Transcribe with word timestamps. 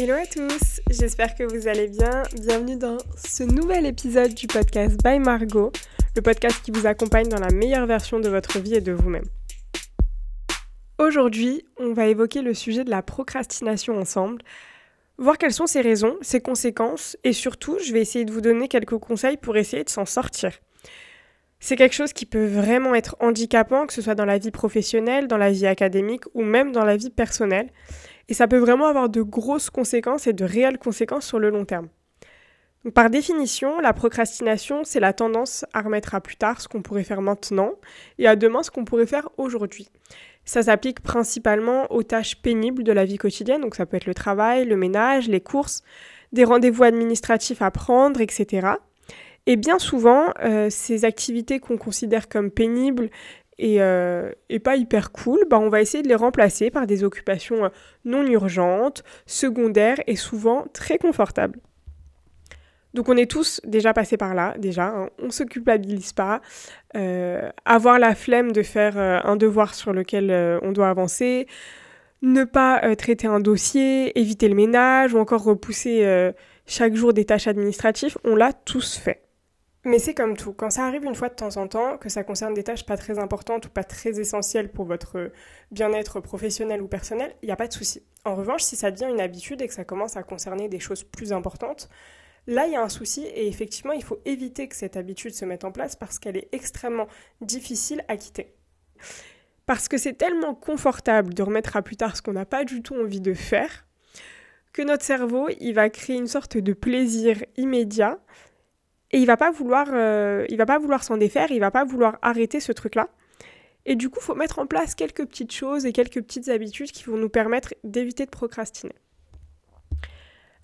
Hello 0.00 0.14
à 0.14 0.26
tous, 0.26 0.80
j'espère 0.88 1.34
que 1.34 1.42
vous 1.42 1.66
allez 1.66 1.88
bien. 1.88 2.22
Bienvenue 2.40 2.76
dans 2.76 2.98
ce 3.16 3.42
nouvel 3.42 3.84
épisode 3.84 4.32
du 4.32 4.46
podcast 4.46 4.96
By 5.02 5.18
Margot, 5.18 5.72
le 6.14 6.22
podcast 6.22 6.62
qui 6.62 6.70
vous 6.70 6.86
accompagne 6.86 7.28
dans 7.28 7.40
la 7.40 7.50
meilleure 7.50 7.84
version 7.84 8.20
de 8.20 8.28
votre 8.28 8.60
vie 8.60 8.76
et 8.76 8.80
de 8.80 8.92
vous-même. 8.92 9.24
Aujourd'hui, 10.98 11.64
on 11.78 11.94
va 11.94 12.06
évoquer 12.06 12.42
le 12.42 12.54
sujet 12.54 12.84
de 12.84 12.90
la 12.90 13.02
procrastination 13.02 13.98
ensemble, 13.98 14.40
voir 15.16 15.36
quelles 15.36 15.52
sont 15.52 15.66
ses 15.66 15.80
raisons, 15.80 16.16
ses 16.22 16.40
conséquences 16.40 17.16
et 17.24 17.32
surtout, 17.32 17.78
je 17.84 17.92
vais 17.92 18.00
essayer 18.00 18.24
de 18.24 18.30
vous 18.32 18.40
donner 18.40 18.68
quelques 18.68 18.98
conseils 18.98 19.36
pour 19.36 19.56
essayer 19.56 19.82
de 19.82 19.90
s'en 19.90 20.06
sortir. 20.06 20.60
C'est 21.58 21.74
quelque 21.74 21.96
chose 21.96 22.12
qui 22.12 22.24
peut 22.24 22.46
vraiment 22.46 22.94
être 22.94 23.16
handicapant, 23.18 23.88
que 23.88 23.92
ce 23.92 24.02
soit 24.02 24.14
dans 24.14 24.24
la 24.24 24.38
vie 24.38 24.52
professionnelle, 24.52 25.26
dans 25.26 25.38
la 25.38 25.50
vie 25.50 25.66
académique 25.66 26.22
ou 26.34 26.44
même 26.44 26.70
dans 26.70 26.84
la 26.84 26.96
vie 26.96 27.10
personnelle. 27.10 27.72
Et 28.28 28.34
ça 28.34 28.46
peut 28.46 28.58
vraiment 28.58 28.86
avoir 28.86 29.08
de 29.08 29.22
grosses 29.22 29.70
conséquences 29.70 30.26
et 30.26 30.32
de 30.32 30.44
réelles 30.44 30.78
conséquences 30.78 31.26
sur 31.26 31.38
le 31.38 31.50
long 31.50 31.64
terme. 31.64 31.88
par 32.94 33.10
définition, 33.10 33.80
la 33.80 33.92
procrastination, 33.92 34.84
c'est 34.84 35.00
la 35.00 35.12
tendance 35.12 35.64
à 35.72 35.82
remettre 35.82 36.14
à 36.14 36.20
plus 36.20 36.36
tard 36.36 36.60
ce 36.60 36.68
qu'on 36.68 36.82
pourrait 36.82 37.04
faire 37.04 37.22
maintenant 37.22 37.72
et 38.18 38.26
à 38.26 38.36
demain 38.36 38.62
ce 38.62 38.70
qu'on 38.70 38.84
pourrait 38.84 39.06
faire 39.06 39.28
aujourd'hui. 39.36 39.88
Ça 40.44 40.62
s'applique 40.62 41.00
principalement 41.00 41.90
aux 41.92 42.02
tâches 42.02 42.40
pénibles 42.40 42.82
de 42.82 42.92
la 42.92 43.04
vie 43.04 43.18
quotidienne, 43.18 43.60
donc 43.60 43.74
ça 43.74 43.84
peut 43.84 43.96
être 43.96 44.06
le 44.06 44.14
travail, 44.14 44.64
le 44.64 44.76
ménage, 44.76 45.28
les 45.28 45.40
courses, 45.40 45.82
des 46.32 46.44
rendez-vous 46.44 46.84
administratifs 46.84 47.60
à 47.60 47.70
prendre, 47.70 48.20
etc. 48.20 48.68
Et 49.46 49.56
bien 49.56 49.78
souvent, 49.78 50.26
euh, 50.42 50.68
ces 50.70 51.04
activités 51.04 51.58
qu'on 51.58 51.78
considère 51.78 52.28
comme 52.28 52.50
pénibles 52.50 53.10
euh, 53.60 54.32
et, 54.48 54.58
pas 54.60 54.76
hyper 54.76 55.10
cool, 55.10 55.40
bah 55.50 55.58
on 55.58 55.68
va 55.68 55.80
essayer 55.80 56.02
de 56.02 56.08
les 56.08 56.14
remplacer 56.14 56.70
par 56.70 56.86
des 56.86 57.02
occupations 57.02 57.64
euh, 57.64 57.68
non 58.04 58.24
urgentes, 58.24 59.02
secondaires 59.26 59.98
et 60.06 60.16
souvent 60.16 60.66
très 60.72 60.98
confortables. 60.98 61.58
Donc 62.94 63.08
on 63.08 63.16
est 63.16 63.30
tous 63.30 63.60
déjà 63.64 63.92
passés 63.92 64.16
par 64.16 64.34
là, 64.34 64.54
déjà, 64.58 64.86
hein. 64.86 65.10
on 65.18 65.30
se 65.30 65.42
culpabilise 65.42 66.12
pas. 66.12 66.40
Euh, 66.96 67.50
avoir 67.64 67.98
la 67.98 68.14
flemme 68.14 68.52
de 68.52 68.62
faire 68.62 68.96
un 68.96 69.36
devoir 69.36 69.74
sur 69.74 69.92
lequel 69.92 70.58
on 70.62 70.72
doit 70.72 70.88
avancer, 70.88 71.46
ne 72.22 72.44
pas 72.44 72.96
traiter 72.96 73.26
un 73.26 73.40
dossier, 73.40 74.18
éviter 74.18 74.48
le 74.48 74.54
ménage 74.54 75.12
ou 75.12 75.18
encore 75.18 75.44
repousser 75.44 76.32
chaque 76.66 76.94
jour 76.94 77.12
des 77.12 77.26
tâches 77.26 77.46
administratives, 77.46 78.16
on 78.24 78.34
l'a 78.34 78.54
tous 78.54 78.96
fait. 78.96 79.27
Mais 79.88 79.98
c'est 79.98 80.12
comme 80.12 80.36
tout, 80.36 80.52
quand 80.52 80.68
ça 80.68 80.84
arrive 80.84 81.04
une 81.04 81.14
fois 81.14 81.30
de 81.30 81.34
temps 81.34 81.56
en 81.56 81.66
temps, 81.66 81.96
que 81.96 82.10
ça 82.10 82.22
concerne 82.22 82.52
des 82.52 82.62
tâches 82.62 82.84
pas 82.84 82.98
très 82.98 83.18
importantes 83.18 83.64
ou 83.64 83.70
pas 83.70 83.84
très 83.84 84.20
essentielles 84.20 84.70
pour 84.70 84.84
votre 84.84 85.32
bien-être 85.70 86.20
professionnel 86.20 86.82
ou 86.82 86.88
personnel, 86.88 87.34
il 87.40 87.46
n'y 87.46 87.52
a 87.52 87.56
pas 87.56 87.68
de 87.68 87.72
souci. 87.72 88.02
En 88.26 88.34
revanche, 88.34 88.60
si 88.60 88.76
ça 88.76 88.90
devient 88.90 89.10
une 89.10 89.18
habitude 89.18 89.62
et 89.62 89.66
que 89.66 89.72
ça 89.72 89.84
commence 89.84 90.18
à 90.18 90.22
concerner 90.22 90.68
des 90.68 90.78
choses 90.78 91.04
plus 91.04 91.32
importantes, 91.32 91.88
là 92.46 92.66
il 92.66 92.74
y 92.74 92.76
a 92.76 92.82
un 92.82 92.90
souci 92.90 93.24
et 93.24 93.48
effectivement 93.48 93.94
il 93.94 94.04
faut 94.04 94.20
éviter 94.26 94.68
que 94.68 94.76
cette 94.76 94.98
habitude 94.98 95.32
se 95.32 95.46
mette 95.46 95.64
en 95.64 95.72
place 95.72 95.96
parce 95.96 96.18
qu'elle 96.18 96.36
est 96.36 96.50
extrêmement 96.52 97.08
difficile 97.40 98.04
à 98.08 98.18
quitter. 98.18 98.52
Parce 99.64 99.88
que 99.88 99.96
c'est 99.96 100.18
tellement 100.18 100.54
confortable 100.54 101.32
de 101.32 101.42
remettre 101.42 101.78
à 101.78 101.82
plus 101.82 101.96
tard 101.96 102.14
ce 102.14 102.20
qu'on 102.20 102.34
n'a 102.34 102.44
pas 102.44 102.64
du 102.64 102.82
tout 102.82 102.94
envie 102.94 103.22
de 103.22 103.32
faire 103.32 103.86
que 104.74 104.82
notre 104.82 105.04
cerveau, 105.04 105.48
il 105.60 105.72
va 105.72 105.88
créer 105.88 106.16
une 106.16 106.26
sorte 106.26 106.58
de 106.58 106.74
plaisir 106.74 107.42
immédiat 107.56 108.18
et 109.10 109.18
il 109.18 109.26
va 109.26 109.36
pas 109.36 109.50
vouloir, 109.50 109.88
euh, 109.92 110.44
il 110.48 110.56
va 110.56 110.66
pas 110.66 110.78
vouloir 110.78 111.02
s'en 111.02 111.16
défaire, 111.16 111.50
il 111.50 111.60
va 111.60 111.70
pas 111.70 111.84
vouloir 111.84 112.18
arrêter 112.22 112.60
ce 112.60 112.72
truc-là. 112.72 113.08
Et 113.86 113.96
du 113.96 114.10
coup, 114.10 114.18
il 114.20 114.24
faut 114.24 114.34
mettre 114.34 114.58
en 114.58 114.66
place 114.66 114.94
quelques 114.94 115.24
petites 115.24 115.52
choses 115.52 115.86
et 115.86 115.92
quelques 115.92 116.22
petites 116.22 116.48
habitudes 116.48 116.90
qui 116.90 117.04
vont 117.04 117.16
nous 117.16 117.30
permettre 117.30 117.74
d'éviter 117.84 118.26
de 118.26 118.30
procrastiner. 118.30 118.94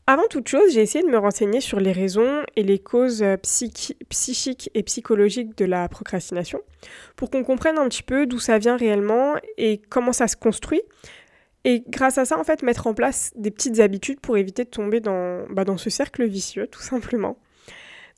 Avant 0.07 0.27
toute 0.29 0.47
chose, 0.49 0.75
j'ai 0.75 0.83
essayé 0.83 1.03
de 1.03 1.11
me 1.11 1.17
renseigner 1.17 1.63
sur 1.63 1.81
les 1.81 1.93
raisons 1.93 2.43
et 2.57 2.63
les 2.63 2.79
causes 2.79 3.23
euh, 3.23 3.37
psychiques 3.39 4.71
et 4.75 4.83
psychologiques 4.83 5.57
de 5.57 5.65
la 5.65 5.89
procrastination 5.89 6.61
pour 7.17 7.31
qu'on 7.31 7.43
comprenne 7.43 7.79
un 7.79 7.89
petit 7.89 8.03
peu 8.03 8.27
d'où 8.27 8.39
ça 8.39 8.59
vient 8.59 8.77
réellement 8.77 9.37
et 9.57 9.81
comment 9.89 10.13
ça 10.13 10.29
se 10.29 10.37
construit. 10.37 10.83
Et 11.65 11.83
grâce 11.89 12.19
à 12.19 12.27
ça, 12.27 12.39
en 12.39 12.45
fait, 12.45 12.63
mettre 12.63 12.87
en 12.87 12.93
place 12.93 13.33
des 13.37 13.51
petites 13.51 13.81
habitudes 13.81 14.21
pour 14.21 14.37
éviter 14.37 14.65
de 14.65 14.69
tomber 14.69 15.01
dans, 15.01 15.47
bah, 15.49 15.65
dans 15.65 15.79
ce 15.79 15.89
cercle 15.89 16.27
vicieux, 16.27 16.67
tout 16.67 16.83
simplement. 16.83 17.39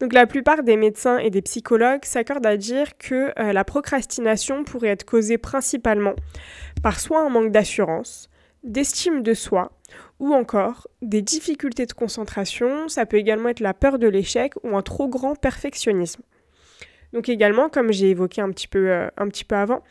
Donc 0.01 0.13
la 0.13 0.27
plupart 0.27 0.63
des 0.63 0.77
médecins 0.77 1.19
et 1.19 1.31
des 1.31 1.43
psychologues 1.43 2.05
s'accordent 2.05 2.47
à 2.47 2.57
dire 2.57 2.99
que 2.99 3.33
euh, 3.39 3.53
la 3.53 3.65
procrastination 3.65 4.63
pourrait 4.65 4.89
être 4.89 5.05
causée 5.05 5.39
principalement 5.39 6.15
par 6.83 7.01
soit 7.01 7.23
un 7.23 7.31
manque 7.31 7.51
d'assurance, 7.51 8.29
d'estime 8.63 9.23
de 9.23 9.33
soi, 9.33 9.73
ou 10.19 10.35
encore 10.35 10.89
des 11.01 11.23
difficultés 11.23 11.87
de 11.87 11.93
concentration, 11.93 12.89
ça 12.89 13.07
peut 13.07 13.17
également 13.17 13.49
être 13.49 13.61
la 13.61 13.75
peur 13.75 13.99
de 13.99 14.09
l'échec 14.09 14.53
ou 14.63 14.77
un 14.77 14.83
trop 14.83 15.09
grand 15.09 15.35
perfectionnisme. 15.35 16.23
Donc 17.13 17.29
également, 17.29 17.69
comme 17.69 17.93
j'ai 17.93 18.11
évoqué 18.11 18.41
un 18.41 18.51
petit 18.51 18.69
peu, 18.69 18.91
euh, 18.91 19.09
avant, 19.51 19.83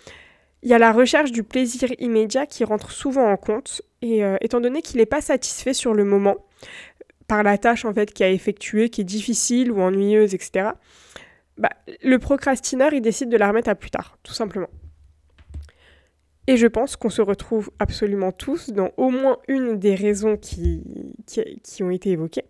il 0.62 0.70
y 0.70 0.74
a 0.74 0.80
la 0.80 0.92
recherche 0.92 1.32
du 1.32 1.44
plaisir 1.44 1.90
immédiat 2.00 2.46
qui 2.46 2.64
rentre 2.64 2.92
souvent 2.92 3.32
en 3.32 3.38
compte, 3.38 3.82
et 4.02 4.24
euh, 4.24 4.38
étant 4.42 4.60
donné 4.60 4.82
qu'il 4.82 4.98
n'est 4.98 5.06
pas 5.06 5.22
satisfait 5.22 5.74
sur 5.74 5.94
le 5.94 6.04
moment, 6.04 6.36
par 7.28 7.44
la 7.44 7.58
tâche 7.58 7.86
en 7.86 7.94
fait 7.94 8.14
qu'il 8.14 8.26
a 8.26 8.30
effectuée, 8.30 8.90
qui 8.90 9.02
est 9.02 9.06
difficile 9.06 9.72
ou 9.72 9.82
ennuyeuse, 9.82 10.34
etc. 10.34 10.70
Bah, 11.58 11.70
le 12.04 12.20
procrastineur, 12.20 12.94
il 12.94 13.02
décide 13.02 13.30
de 13.30 13.38
la 13.38 13.48
remettre 13.48 13.70
à 13.70 13.76
plus 13.76 13.90
tard, 13.90 14.18
tout 14.24 14.34
simplement. 14.34 14.70
Et 16.48 16.58
je 16.58 16.68
pense 16.68 16.96
qu'on 16.96 17.10
se 17.10 17.22
retrouve 17.22 17.72
absolument 17.80 18.32
tous 18.32 18.70
dans 18.70 18.92
au 18.98 19.10
moins 19.10 19.38
une 19.48 19.80
des 19.80 19.96
raisons 19.96 20.38
qui, 20.38 20.84
qui, 21.26 21.84
ont 21.84 21.90
été 21.90 22.12
évoquées. 22.12 22.44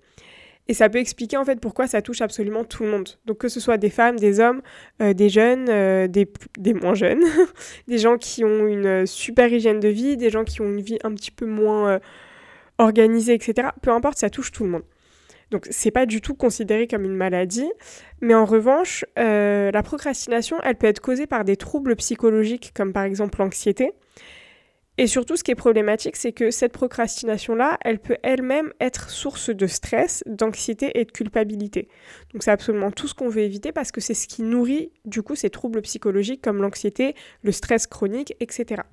Et 0.68 0.74
ça 0.74 0.90
peut 0.90 0.98
expliquer 0.98 1.38
en 1.38 1.46
fait 1.46 1.60
pourquoi 1.62 1.88
ça 1.88 2.02
touche 2.02 2.22
absolument 2.22 2.66
tout 2.66 2.84
le 2.84 2.90
monde. 2.90 3.10
Donc 3.26 3.38
que 3.38 3.48
ce 3.48 3.60
soit 3.60 3.78
des 3.78 3.92
femmes, 3.92 4.18
des 4.18 4.40
hommes, 4.40 4.62
euh, 5.02 5.14
des 5.14 5.30
jeunes, 5.30 5.70
euh, 5.70 6.08
des, 6.08 6.28
des, 6.58 6.74
moins 6.74 6.96
jeunes, 6.96 7.24
des 7.88 8.00
gens 8.00 8.18
qui 8.18 8.44
ont 8.44 8.68
une 8.68 9.06
super 9.06 9.54
hygiène 9.54 9.80
de 9.80 9.88
vie, 9.88 10.18
des 10.18 10.30
gens 10.30 10.44
qui 10.44 10.62
ont 10.62 10.66
une 10.66 10.82
vie 10.82 10.98
un 11.04 11.14
petit 11.14 11.32
peu 11.32 11.46
moins 11.46 11.90
euh, 11.90 12.00
organisé, 12.78 13.34
etc. 13.34 13.70
Peu 13.82 13.92
importe, 13.92 14.18
ça 14.18 14.30
touche 14.30 14.52
tout 14.52 14.64
le 14.64 14.70
monde. 14.70 14.84
Donc 15.52 15.68
c'est 15.70 15.92
pas 15.92 16.06
du 16.06 16.22
tout 16.22 16.34
considéré 16.34 16.88
comme 16.88 17.06
une 17.06 17.16
maladie, 17.16 17.70
mais 18.22 18.34
en 18.34 18.46
revanche, 18.46 19.06
euh, 19.20 19.72
la 19.72 19.84
procrastination, 19.84 20.58
elle 20.64 20.76
peut 20.76 20.88
être 20.88 21.02
causée 21.02 21.28
par 21.28 21.46
des 21.46 21.56
troubles 21.56 21.96
psychologiques 21.96 22.72
comme 22.74 22.94
par 22.94 23.04
exemple 23.04 23.40
l'anxiété. 23.40 23.94
Et 24.98 25.08
surtout, 25.08 25.36
ce 25.36 25.44
qui 25.44 25.52
est 25.52 25.56
problématique, 25.56 26.16
c'est 26.16 26.32
que 26.32 26.52
cette 26.52 26.72
procrastination-là, 26.72 27.78
elle 27.84 28.00
peut 28.00 28.16
elle-même 28.24 28.72
être 28.80 29.10
source 29.10 29.50
de 29.50 29.68
stress, 29.68 30.24
d'anxiété 30.26 30.98
et 30.98 31.04
de 31.04 31.12
culpabilité. 31.12 31.90
Donc 32.32 32.44
c'est 32.44 32.52
absolument 32.52 32.92
tout 32.92 33.08
ce 33.10 33.14
qu'on 33.14 33.28
veut 33.28 33.42
éviter 33.42 33.74
parce 33.74 33.92
que 33.92 34.00
c'est 34.00 34.14
ce 34.14 34.26
qui 34.26 34.42
nourrit 34.42 34.92
du 35.04 35.22
coup 35.22 35.36
ces 35.36 35.50
troubles 35.50 35.82
psychologiques 35.82 36.42
comme 36.42 36.62
l'anxiété, 36.62 37.14
le 37.44 37.52
stress 37.52 37.88
chronique, 37.88 38.36
etc. 38.40 38.84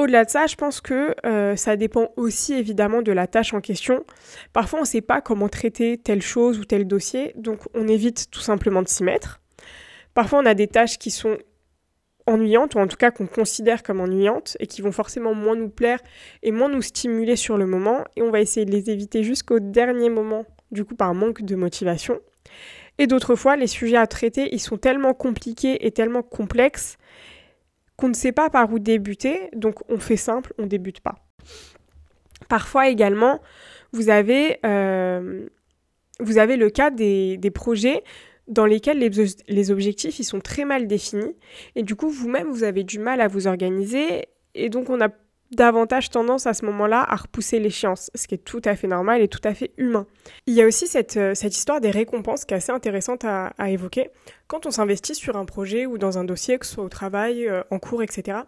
Au-delà 0.00 0.24
de 0.24 0.30
ça, 0.30 0.46
je 0.46 0.54
pense 0.54 0.80
que 0.80 1.16
euh, 1.26 1.56
ça 1.56 1.74
dépend 1.74 2.12
aussi 2.16 2.54
évidemment 2.54 3.02
de 3.02 3.10
la 3.10 3.26
tâche 3.26 3.52
en 3.52 3.60
question. 3.60 4.04
Parfois, 4.52 4.78
on 4.78 4.82
ne 4.82 4.86
sait 4.86 5.00
pas 5.00 5.20
comment 5.20 5.48
traiter 5.48 5.98
telle 5.98 6.22
chose 6.22 6.60
ou 6.60 6.64
tel 6.64 6.86
dossier, 6.86 7.32
donc 7.36 7.62
on 7.74 7.88
évite 7.88 8.30
tout 8.30 8.40
simplement 8.40 8.82
de 8.82 8.88
s'y 8.88 9.02
mettre. 9.02 9.40
Parfois, 10.14 10.38
on 10.38 10.46
a 10.46 10.54
des 10.54 10.68
tâches 10.68 10.98
qui 10.98 11.10
sont 11.10 11.36
ennuyantes, 12.28 12.76
ou 12.76 12.78
en 12.78 12.86
tout 12.86 12.96
cas 12.96 13.10
qu'on 13.10 13.26
considère 13.26 13.82
comme 13.82 14.00
ennuyantes, 14.00 14.56
et 14.60 14.68
qui 14.68 14.82
vont 14.82 14.92
forcément 14.92 15.34
moins 15.34 15.56
nous 15.56 15.68
plaire 15.68 15.98
et 16.44 16.52
moins 16.52 16.68
nous 16.68 16.82
stimuler 16.82 17.34
sur 17.34 17.56
le 17.56 17.66
moment, 17.66 18.04
et 18.14 18.22
on 18.22 18.30
va 18.30 18.40
essayer 18.40 18.66
de 18.66 18.70
les 18.70 18.90
éviter 18.90 19.24
jusqu'au 19.24 19.58
dernier 19.58 20.10
moment, 20.10 20.44
du 20.70 20.84
coup 20.84 20.94
par 20.94 21.12
manque 21.12 21.42
de 21.42 21.56
motivation. 21.56 22.20
Et 22.98 23.08
d'autres 23.08 23.34
fois, 23.34 23.56
les 23.56 23.66
sujets 23.66 23.96
à 23.96 24.06
traiter, 24.06 24.48
ils 24.52 24.60
sont 24.60 24.76
tellement 24.76 25.14
compliqués 25.14 25.86
et 25.86 25.90
tellement 25.90 26.22
complexes 26.22 26.98
qu'on 27.98 28.08
ne 28.08 28.14
sait 28.14 28.32
pas 28.32 28.48
par 28.48 28.72
où 28.72 28.78
débuter, 28.78 29.50
donc 29.54 29.80
on 29.90 29.98
fait 29.98 30.16
simple, 30.16 30.54
on 30.56 30.66
débute 30.66 31.00
pas. 31.00 31.16
Parfois 32.48 32.88
également, 32.88 33.42
vous 33.92 34.08
avez, 34.08 34.58
euh, 34.64 35.46
vous 36.20 36.38
avez 36.38 36.56
le 36.56 36.70
cas 36.70 36.90
des, 36.90 37.38
projets 37.52 38.04
dans 38.46 38.66
lesquels 38.66 38.98
les, 38.98 39.10
les, 39.48 39.70
objectifs 39.70 40.20
ils 40.20 40.24
sont 40.24 40.40
très 40.40 40.64
mal 40.64 40.86
définis 40.86 41.36
et 41.74 41.82
du 41.82 41.96
coup 41.96 42.08
vous-même 42.08 42.48
vous 42.48 42.62
avez 42.62 42.84
du 42.84 42.98
mal 42.98 43.20
à 43.20 43.28
vous 43.28 43.46
organiser 43.46 44.26
et 44.54 44.70
donc 44.70 44.88
on 44.88 45.00
a 45.02 45.08
davantage 45.50 46.10
tendance 46.10 46.46
à 46.46 46.54
ce 46.54 46.64
moment-là 46.66 47.04
à 47.08 47.16
repousser 47.16 47.58
l'échéance, 47.58 48.10
ce 48.14 48.26
qui 48.26 48.34
est 48.34 48.44
tout 48.44 48.62
à 48.64 48.76
fait 48.76 48.86
normal 48.86 49.22
et 49.22 49.28
tout 49.28 49.40
à 49.44 49.54
fait 49.54 49.72
humain. 49.78 50.06
Il 50.46 50.54
y 50.54 50.62
a 50.62 50.66
aussi 50.66 50.86
cette, 50.86 51.16
euh, 51.16 51.34
cette 51.34 51.56
histoire 51.56 51.80
des 51.80 51.90
récompenses 51.90 52.44
qui 52.44 52.54
est 52.54 52.58
assez 52.58 52.72
intéressante 52.72 53.24
à, 53.24 53.52
évoquer. 53.68 54.10
Quand 54.46 54.66
on 54.66 54.70
s'investit 54.70 55.14
sur 55.14 55.36
un 55.36 55.44
projet 55.44 55.86
ou 55.86 55.98
dans 55.98 56.18
un 56.18 56.24
dossier, 56.24 56.58
que 56.58 56.66
ce 56.66 56.74
soit 56.74 56.84
au 56.84 56.88
travail, 56.88 57.48
euh, 57.48 57.62
en 57.70 57.78
cours, 57.78 58.02
etc., 58.02 58.38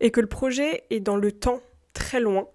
et 0.00 0.10
que 0.10 0.20
le 0.20 0.26
projet 0.26 0.84
est 0.90 1.00
dans 1.00 1.16
le 1.16 1.32
temps 1.32 1.60
très 1.92 2.20
loin, 2.20 2.48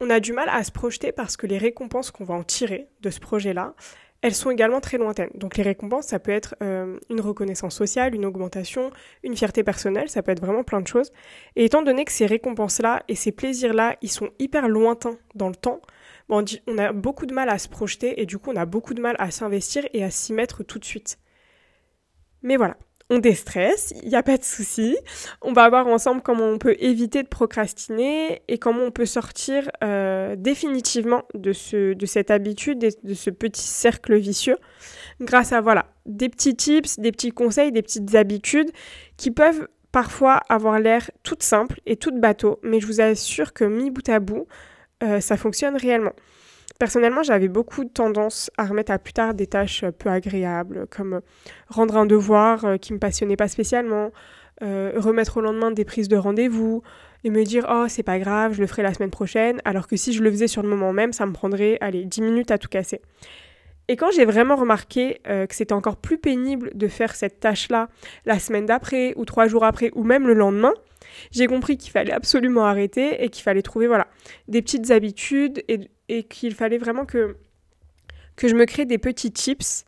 on 0.00 0.10
a 0.10 0.20
du 0.20 0.32
mal 0.32 0.48
à 0.48 0.62
se 0.64 0.72
projeter 0.72 1.12
parce 1.12 1.36
que 1.36 1.46
les 1.46 1.58
récompenses 1.58 2.10
qu'on 2.10 2.24
va 2.24 2.34
en 2.34 2.42
tirer 2.42 2.88
de 3.00 3.10
ce 3.10 3.20
projet-là, 3.20 3.74
elles 4.24 4.34
sont 4.34 4.50
également 4.50 4.80
très 4.80 4.96
lointaines. 4.96 5.28
Donc 5.34 5.58
les 5.58 5.62
récompenses, 5.62 6.06
ça 6.06 6.18
peut 6.18 6.30
être 6.30 6.54
euh, 6.62 6.98
une 7.10 7.20
reconnaissance 7.20 7.76
sociale, 7.76 8.14
une 8.14 8.24
augmentation, 8.24 8.90
une 9.22 9.36
fierté 9.36 9.62
personnelle, 9.62 10.08
ça 10.08 10.22
peut 10.22 10.32
être 10.32 10.40
vraiment 10.40 10.64
plein 10.64 10.80
de 10.80 10.86
choses. 10.86 11.12
Et 11.56 11.66
étant 11.66 11.82
donné 11.82 12.06
que 12.06 12.12
ces 12.12 12.24
récompenses-là 12.24 13.02
et 13.08 13.16
ces 13.16 13.32
plaisirs-là, 13.32 13.98
ils 14.00 14.10
sont 14.10 14.30
hyper 14.38 14.66
lointains 14.66 15.18
dans 15.34 15.50
le 15.50 15.54
temps, 15.54 15.82
on 16.30 16.42
a 16.78 16.92
beaucoup 16.92 17.26
de 17.26 17.34
mal 17.34 17.50
à 17.50 17.58
se 17.58 17.68
projeter 17.68 18.18
et 18.18 18.24
du 18.24 18.38
coup 18.38 18.50
on 18.50 18.56
a 18.56 18.64
beaucoup 18.64 18.94
de 18.94 19.02
mal 19.02 19.14
à 19.18 19.30
s'investir 19.30 19.86
et 19.92 20.02
à 20.02 20.08
s'y 20.08 20.32
mettre 20.32 20.62
tout 20.62 20.78
de 20.78 20.86
suite. 20.86 21.18
Mais 22.40 22.56
voilà, 22.56 22.78
on 23.10 23.18
déstresse, 23.18 23.92
il 24.02 24.08
n'y 24.08 24.16
a 24.16 24.22
pas 24.22 24.38
de 24.38 24.44
souci. 24.44 24.96
On 25.42 25.52
va 25.52 25.68
voir 25.68 25.86
ensemble 25.86 26.22
comment 26.22 26.44
on 26.44 26.58
peut 26.58 26.74
éviter 26.78 27.22
de 27.22 27.28
procrastiner 27.28 28.42
et 28.48 28.58
comment 28.58 28.84
on 28.84 28.90
peut 28.90 29.06
sortir 29.06 29.70
euh, 29.82 30.36
définitivement 30.36 31.24
de, 31.34 31.52
ce, 31.52 31.94
cette 32.06 32.30
habitude, 32.30 32.78
de, 32.78 33.14
ce 33.14 33.30
petit 33.30 33.62
cercle 33.62 34.16
vicieux, 34.16 34.56
grâce 35.20 35.52
à 35.52 35.60
voilà, 35.60 35.86
des 36.06 36.28
petits 36.28 36.56
tips, 36.56 36.98
des 36.98 37.12
petits 37.12 37.32
conseils, 37.32 37.72
des 37.72 37.82
petites 37.82 38.14
habitudes 38.14 38.70
qui 39.16 39.30
peuvent 39.30 39.68
parfois 39.92 40.40
avoir 40.48 40.80
l'air 40.80 41.10
toutes 41.22 41.42
simples 41.42 41.80
et 41.86 41.96
toutes 41.96 42.18
bateaux, 42.18 42.58
mais 42.62 42.80
je 42.80 42.86
vous 42.86 43.00
assure 43.00 43.52
que 43.52 43.64
mis 43.64 43.90
bout 43.90 44.08
à 44.08 44.18
bout, 44.18 44.46
euh, 45.02 45.20
ça 45.20 45.36
fonctionne 45.36 45.76
réellement. 45.76 46.14
Personnellement, 46.84 47.22
j'avais 47.22 47.48
beaucoup 47.48 47.82
de 47.82 47.88
tendance 47.88 48.50
à 48.58 48.66
remettre 48.66 48.92
à 48.92 48.98
plus 48.98 49.14
tard 49.14 49.32
des 49.32 49.46
tâches 49.46 49.84
euh, 49.84 49.90
peu 49.90 50.10
agréables, 50.10 50.86
comme 50.90 51.14
euh, 51.14 51.20
rendre 51.68 51.96
un 51.96 52.04
devoir 52.04 52.66
euh, 52.66 52.76
qui 52.76 52.92
me 52.92 52.98
passionnait 52.98 53.36
pas 53.36 53.48
spécialement, 53.48 54.10
remettre 54.60 55.38
au 55.38 55.40
lendemain 55.40 55.70
des 55.70 55.86
prises 55.86 56.08
de 56.08 56.16
rendez-vous 56.18 56.82
et 57.24 57.30
me 57.30 57.42
dire 57.42 57.66
oh 57.70 57.86
c'est 57.88 58.02
pas 58.02 58.18
grave, 58.18 58.52
je 58.52 58.60
le 58.60 58.66
ferai 58.66 58.82
la 58.82 58.92
semaine 58.92 59.10
prochaine, 59.10 59.62
alors 59.64 59.88
que 59.88 59.96
si 59.96 60.12
je 60.12 60.22
le 60.22 60.30
faisais 60.30 60.46
sur 60.46 60.62
le 60.62 60.68
moment 60.68 60.92
même, 60.92 61.14
ça 61.14 61.24
me 61.24 61.32
prendrait 61.32 61.78
allez 61.80 62.04
10 62.04 62.20
minutes 62.20 62.50
à 62.50 62.58
tout 62.58 62.68
casser. 62.68 63.00
Et 63.88 63.96
quand 63.96 64.10
j'ai 64.10 64.26
vraiment 64.26 64.56
remarqué 64.56 65.20
que 65.24 65.54
c'était 65.54 65.72
encore 65.72 65.96
plus 65.96 66.18
pénible 66.18 66.70
de 66.74 66.86
faire 66.86 67.16
cette 67.16 67.40
tâche-là 67.40 67.88
la 68.26 68.38
semaine 68.38 68.66
d'après 68.66 69.14
ou 69.16 69.24
trois 69.24 69.48
jours 69.48 69.64
après 69.64 69.90
ou 69.94 70.04
même 70.04 70.26
le 70.26 70.34
lendemain, 70.34 70.74
j'ai 71.32 71.46
compris 71.46 71.76
qu'il 71.76 71.90
fallait 71.90 72.12
absolument 72.12 72.64
arrêter 72.64 73.24
et 73.24 73.30
qu'il 73.30 73.42
fallait 73.42 73.62
trouver 73.62 73.86
voilà 73.86 74.06
des 74.48 74.62
petites 74.62 74.90
habitudes 74.90 75.64
et, 75.68 75.90
et 76.08 76.24
qu'il 76.24 76.54
fallait 76.54 76.78
vraiment 76.78 77.04
que, 77.04 77.36
que 78.36 78.48
je 78.48 78.54
me 78.54 78.64
crée 78.64 78.84
des 78.84 78.98
petits 78.98 79.32
tips 79.32 79.84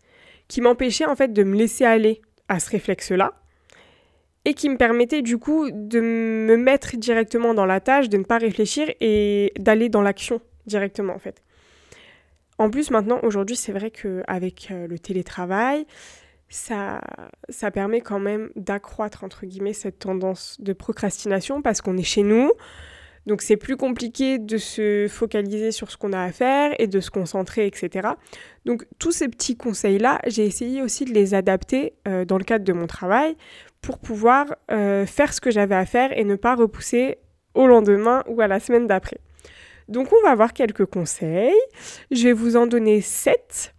qui 0.49 0.61
m'empêchaient 0.61 1.07
en 1.07 1.17
fait 1.17 1.33
de 1.33 1.43
me 1.43 1.57
laisser 1.57 1.85
aller 1.85 2.23
à 2.49 2.61
ce 2.61 2.71
réflexe-là 2.71 3.33
et 4.45 4.55
qui 4.55 4.69
me 4.69 4.77
permettaient 4.77 5.23
du 5.23 5.39
coup 5.39 5.71
de 5.73 6.01
me 6.01 6.57
mettre 6.57 6.97
directement 6.97 7.53
dans 7.53 7.67
la 7.67 7.81
tâche, 7.81 8.09
de 8.09 8.17
ne 8.17 8.23
pas 8.23 8.39
réfléchir 8.39 8.89
et 9.01 9.53
d'aller 9.59 9.89
dans 9.89 10.03
l'action 10.03 10.41
directement 10.67 11.15
en 11.15 11.19
fait. 11.19 11.43
En 12.59 12.71
plus 12.71 12.91
maintenant 12.91 13.19
aujourd'hui 13.23 13.57
c'est 13.57 13.73
vrai 13.73 13.91
qu'avec 13.91 14.69
euh, 14.71 14.87
le 14.87 14.99
télétravail, 14.99 15.85
ça, 16.49 17.01
ça 17.49 17.71
permet 17.73 18.01
quand 18.01 18.21
même 18.21 18.51
d'accroître 18.55 19.25
entre 19.25 19.47
guillemets 19.47 19.73
cette 19.73 19.99
tendance 19.99 20.57
de 20.61 20.73
procrastination 20.73 21.61
parce 21.61 21.81
qu'on 21.81 21.97
est 21.97 22.05
chez 22.05 22.23
nous, 22.23 22.53
donc 23.26 23.43
c'est 23.43 23.56
plus 23.56 23.76
compliqué 23.76 24.38
de 24.38 24.56
se 24.56 25.08
focaliser 25.08 25.73
sur 25.73 25.90
ce 25.90 25.96
qu'on 25.96 26.12
a 26.12 26.23
à 26.23 26.31
faire 26.31 26.75
et 26.78 26.87
de 26.87 27.00
se 27.00 27.11
concentrer, 27.11 27.67
etc. 27.67 28.08
Donc 28.64 28.87
tous 28.99 29.12
ces 29.12 29.28
petits 29.28 29.56
conseils-là, 29.56 30.20
j'ai 30.26 30.46
essayé 30.46 30.81
aussi 30.81 31.05
de 31.05 31.12
les 31.12 31.34
adapter 31.34 31.94
euh, 32.06 32.25
dans 32.25 32.38
le 32.38 32.44
cadre 32.44 32.64
de 32.64 32.73
mon 32.73 32.87
travail 32.87 33.37
pour 33.82 33.99
pouvoir 33.99 34.46
euh, 34.70 35.06
faire 35.06 35.32
ce 35.32 35.40
que 35.40 35.50
j'avais 35.50 35.75
à 35.75 35.87
faire 35.87 36.17
et 36.17 36.25
ne 36.25 36.37
pas 36.37 36.55
repousser 36.55 37.19
au 37.55 37.67
lendemain 37.67 38.23
ou 38.28 38.40
à 38.40 38.46
la 38.46 38.61
semaine 38.61 38.87
d'après. 38.87 39.19
Donc 39.88 40.12
on 40.12 40.23
va 40.26 40.34
voir 40.34 40.52
quelques 40.52 40.87
conseils. 40.87 41.55
Je 42.11 42.25
vais 42.25 42.32
vous 42.32 42.56
en 42.56 42.67
donner 42.67 43.00
sept. 43.00 43.75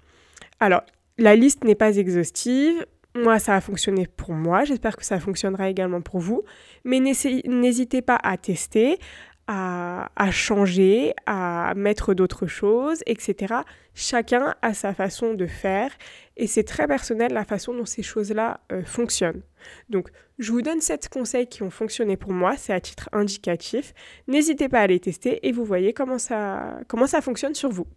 Alors, 0.59 0.81
la 1.17 1.35
liste 1.35 1.63
n'est 1.63 1.75
pas 1.75 1.97
exhaustive. 1.97 2.85
Moi, 3.15 3.39
ça 3.39 3.55
a 3.55 3.61
fonctionné 3.61 4.07
pour 4.07 4.31
moi. 4.31 4.63
J'espère 4.63 4.95
que 4.95 5.03
ça 5.03 5.19
fonctionnera 5.19 5.69
également 5.69 6.01
pour 6.01 6.19
vous. 6.19 6.43
Mais 6.83 6.99
n'hésitez 6.99 8.01
pas 8.01 8.19
à 8.21 8.37
tester, 8.37 8.99
à, 9.47 10.31
changer, 10.31 11.13
à 11.25 11.73
mettre 11.75 12.13
d'autres 12.13 12.47
choses, 12.47 13.01
etc. 13.05 13.55
Chacun 13.93 14.55
a 14.61 14.73
sa 14.73 14.93
façon 14.93 15.33
de 15.33 15.45
faire 15.45 15.91
et 16.35 16.47
c'est 16.47 16.63
très 16.63 16.85
personnel 16.85 17.31
la 17.31 17.45
façon 17.45 17.73
dont 17.73 17.85
ces 17.85 18.03
choses-là 18.03 18.59
euh, 18.71 18.83
fonctionnent. 18.83 19.41
Donc, 19.89 20.09
je 20.37 20.51
vous 20.51 20.61
donne 20.61 20.81
sept 20.81 21.09
conseils 21.09 21.47
qui 21.47 21.63
ont 21.63 21.69
fonctionné 21.69 22.17
pour 22.17 22.33
moi, 22.33 22.57
c'est 22.57 22.73
à 22.73 22.81
titre 22.81 23.09
indicatif. 23.13 23.93
N'hésitez 24.27 24.69
pas 24.69 24.81
à 24.81 24.87
les 24.87 24.99
tester 24.99 25.47
et 25.47 25.51
vous 25.51 25.65
voyez 25.65 25.93
comment 25.93 26.17
ça 26.19 26.85
fonctionne 27.21 27.55
sur 27.55 27.69
vous. 27.69 27.87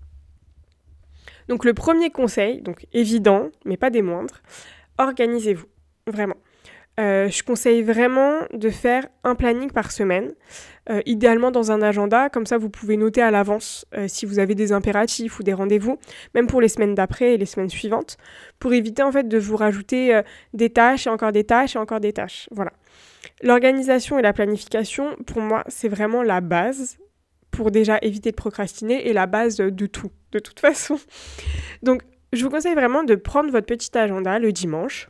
Donc, 1.49 1.65
le 1.65 1.75
premier 1.75 2.11
conseil, 2.11 2.63
donc 2.63 2.87
évident, 2.93 3.51
mais 3.65 3.77
pas 3.77 3.91
des 3.91 4.03
moindres, 4.03 4.41
organisez-vous, 4.99 5.67
vraiment. 6.07 6.37
Euh, 7.01 7.31
je 7.31 7.43
conseille 7.43 7.83
vraiment 7.83 8.41
de 8.53 8.69
faire 8.69 9.07
un 9.25 9.35
planning 9.35 9.71
par 9.71 9.91
semaine, 9.91 10.33
euh, 10.91 11.01
idéalement 11.07 11.51
dans 11.51 11.73
un 11.73 11.81
agenda, 11.81 12.29
comme 12.29 12.45
ça 12.45 12.59
vous 12.59 12.69
pouvez 12.69 12.99
noter 12.99 13.23
à 13.23 13.31
l'avance 13.31 13.87
euh, 13.95 14.07
si 14.07 14.27
vous 14.27 14.39
avez 14.39 14.55
des 14.55 14.73
impératifs 14.73 15.39
ou 15.39 15.43
des 15.43 15.55
rendez-vous, 15.55 15.99
même 16.35 16.47
pour 16.47 16.61
les 16.61 16.69
semaines 16.69 16.95
d'après 16.95 17.35
et 17.35 17.39
les 17.39 17.47
semaines 17.47 17.71
suivantes, 17.71 18.19
pour 18.59 18.75
éviter 18.75 19.03
en 19.03 19.13
fait 19.13 19.29
de 19.29 19.39
vous 19.39 19.57
rajouter 19.57 20.21
des 20.53 20.71
tâches 20.71 21.07
et 21.07 21.11
encore 21.11 21.33
des 21.33 21.45
tâches 21.45 21.77
et 21.77 21.79
encore 21.79 22.01
des 22.01 22.13
tâches. 22.13 22.49
Voilà. 22.51 22.73
L'organisation 23.43 24.19
et 24.19 24.23
la 24.23 24.33
planification, 24.33 25.17
pour 25.27 25.41
moi, 25.41 25.65
c'est 25.69 25.89
vraiment 25.89 26.23
la 26.23 26.41
base 26.41 26.99
pour 27.51 27.71
déjà 27.71 27.99
éviter 28.03 28.31
de 28.31 28.37
procrastiner 28.37 29.09
et 29.09 29.13
la 29.13 29.27
base 29.27 29.57
de 29.57 29.87
tout, 29.87 30.11
de 30.33 30.39
toute 30.39 30.61
façon. 30.67 30.99
Donc, 31.83 32.03
je 32.33 32.45
vous 32.45 32.51
conseille 32.51 32.75
vraiment 32.75 33.05
de 33.05 33.15
prendre 33.15 33.51
votre 33.51 33.67
petit 33.67 33.97
agenda 33.97 34.39
le 34.39 34.53
dimanche 34.53 35.09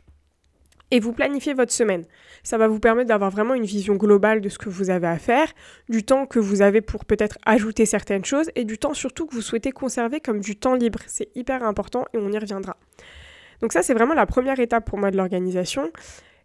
et 0.91 0.99
vous 0.99 1.13
planifiez 1.13 1.53
votre 1.53 1.71
semaine. 1.71 2.05
Ça 2.43 2.57
va 2.57 2.67
vous 2.67 2.79
permettre 2.79 3.07
d'avoir 3.07 3.31
vraiment 3.31 3.53
une 3.53 3.65
vision 3.65 3.95
globale 3.95 4.41
de 4.41 4.49
ce 4.49 4.57
que 4.57 4.69
vous 4.69 4.89
avez 4.89 5.07
à 5.07 5.17
faire, 5.17 5.47
du 5.89 6.03
temps 6.03 6.25
que 6.25 6.39
vous 6.39 6.61
avez 6.61 6.81
pour 6.81 7.05
peut-être 7.05 7.37
ajouter 7.45 7.85
certaines 7.85 8.25
choses 8.25 8.51
et 8.55 8.65
du 8.65 8.77
temps 8.77 8.93
surtout 8.93 9.25
que 9.25 9.33
vous 9.33 9.41
souhaitez 9.41 9.71
conserver 9.71 10.19
comme 10.19 10.41
du 10.41 10.55
temps 10.55 10.75
libre. 10.75 10.99
C'est 11.07 11.29
hyper 11.35 11.63
important 11.63 12.05
et 12.13 12.17
on 12.17 12.31
y 12.31 12.37
reviendra. 12.37 12.77
Donc 13.61 13.73
ça, 13.73 13.83
c'est 13.83 13.93
vraiment 13.93 14.13
la 14.13 14.25
première 14.25 14.59
étape 14.59 14.85
pour 14.85 14.97
moi 14.97 15.11
de 15.11 15.17
l'organisation. 15.17 15.91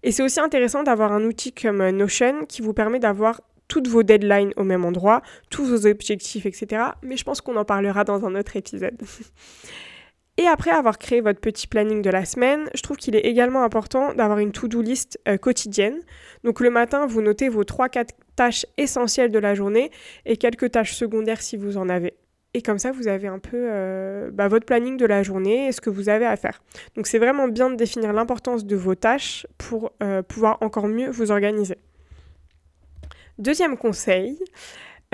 Et 0.02 0.12
c'est 0.12 0.22
aussi 0.22 0.38
intéressant 0.38 0.82
d'avoir 0.82 1.12
un 1.12 1.25
outil 1.25 1.52
comme 1.52 1.88
Notion 1.90 2.44
qui 2.46 2.62
vous 2.62 2.72
permet 2.75 2.98
d'avoir 2.98 3.40
toutes 3.69 3.88
vos 3.88 4.02
deadlines 4.02 4.52
au 4.56 4.62
même 4.62 4.84
endroit, 4.84 5.22
tous 5.50 5.64
vos 5.64 5.87
objectifs, 5.87 6.46
etc. 6.46 6.82
Mais 7.02 7.16
je 7.16 7.25
pense 7.25 7.40
qu'on 7.40 7.56
en 7.56 7.64
parlera 7.64 8.04
dans 8.04 8.25
un 8.25 8.34
autre 8.34 8.56
épisode. 8.56 8.96
Et 10.38 10.47
après 10.47 10.71
avoir 10.71 10.99
créé 10.99 11.23
votre 11.23 11.41
petit 11.41 11.67
planning 11.67 12.03
de 12.03 12.11
la 12.11 12.27
semaine, 12.27 12.69
je 12.75 12.83
trouve 12.83 12.99
qu'il 12.99 13.17
est 13.17 13.21
également 13.21 13.62
important 13.62 14.12
d'avoir 14.12 14.38
une 14.38 14.53
to-do 14.53 14.83
list 14.83 15.19
euh, 15.29 15.38
quotidienne. 15.38 15.99
Donc 16.44 16.61
le 16.61 16.69
matin, 16.69 17.06
vous 17.06 17.23
notez 17.23 17.49
vos 17.49 17.65
3-4 17.65 18.11
tâches 18.37 18.67
essentielles 18.77 19.31
de 19.31 19.38
la 19.38 19.55
journée 19.55 19.91
et 20.27 20.37
quelques 20.37 20.71
tâches 20.73 20.93
secondaires 20.93 21.41
si 21.41 21.56
vous 21.56 21.79
en 21.79 21.88
avez. 21.88 22.15
Et 22.53 22.62
comme 22.62 22.79
ça, 22.79 22.93
vous 22.93 23.09
avez 23.09 23.29
un 23.29 23.38
peu 23.38 23.56
euh, 23.56 24.31
bah, 24.31 24.49
votre 24.49 24.67
planning 24.67 24.96
de 24.96 25.06
la 25.06 25.22
journée 25.22 25.69
et 25.69 25.72
ce 25.72 25.81
que 25.81 25.91
vous 25.91 26.08
avez 26.08 26.27
à 26.27 26.37
faire. 26.37 26.63
Donc 26.96 27.06
c'est 27.06 27.19
vraiment 27.19 27.49
bien 27.49 27.70
de 27.70 27.77
définir 27.77 28.13
l'importance 28.13 28.65
de 28.65 28.77
vos 28.77 28.94
tâches 28.94 29.46
pour 29.58 29.93
euh, 30.03 30.22
pouvoir 30.22 30.58
encore 30.63 30.89
mieux 30.89 31.10
vous 31.10 31.31
organiser. 31.31 31.77
Deuxième 33.39 33.77
conseil, 33.77 34.39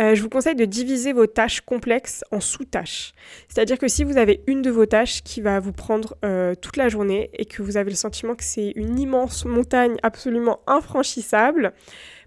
euh, 0.01 0.15
je 0.15 0.23
vous 0.23 0.29
conseille 0.29 0.55
de 0.55 0.65
diviser 0.65 1.13
vos 1.13 1.27
tâches 1.27 1.61
complexes 1.61 2.25
en 2.31 2.41
sous-tâches. 2.41 3.13
C'est-à-dire 3.49 3.79
que 3.79 3.89
si 3.89 4.05
vous 4.05 4.17
avez 4.17 4.43
une 4.47 4.63
de 4.63 4.71
vos 4.71 4.87
tâches 4.87 5.23
qui 5.23 5.41
va 5.41 5.61
vous 5.61 5.73
prendre 5.73 6.17
euh, 6.25 6.55
toute 6.55 6.77
la 6.77 6.89
journée 6.89 7.31
et 7.35 7.45
que 7.45 7.63
vous 7.63 7.77
avez 7.77 7.91
le 7.91 7.97
sentiment 7.97 8.35
que 8.35 8.45
c'est 8.45 8.73
une 8.75 8.99
immense 8.99 9.45
montagne 9.45 9.97
absolument 10.03 10.61
infranchissable, 10.67 11.73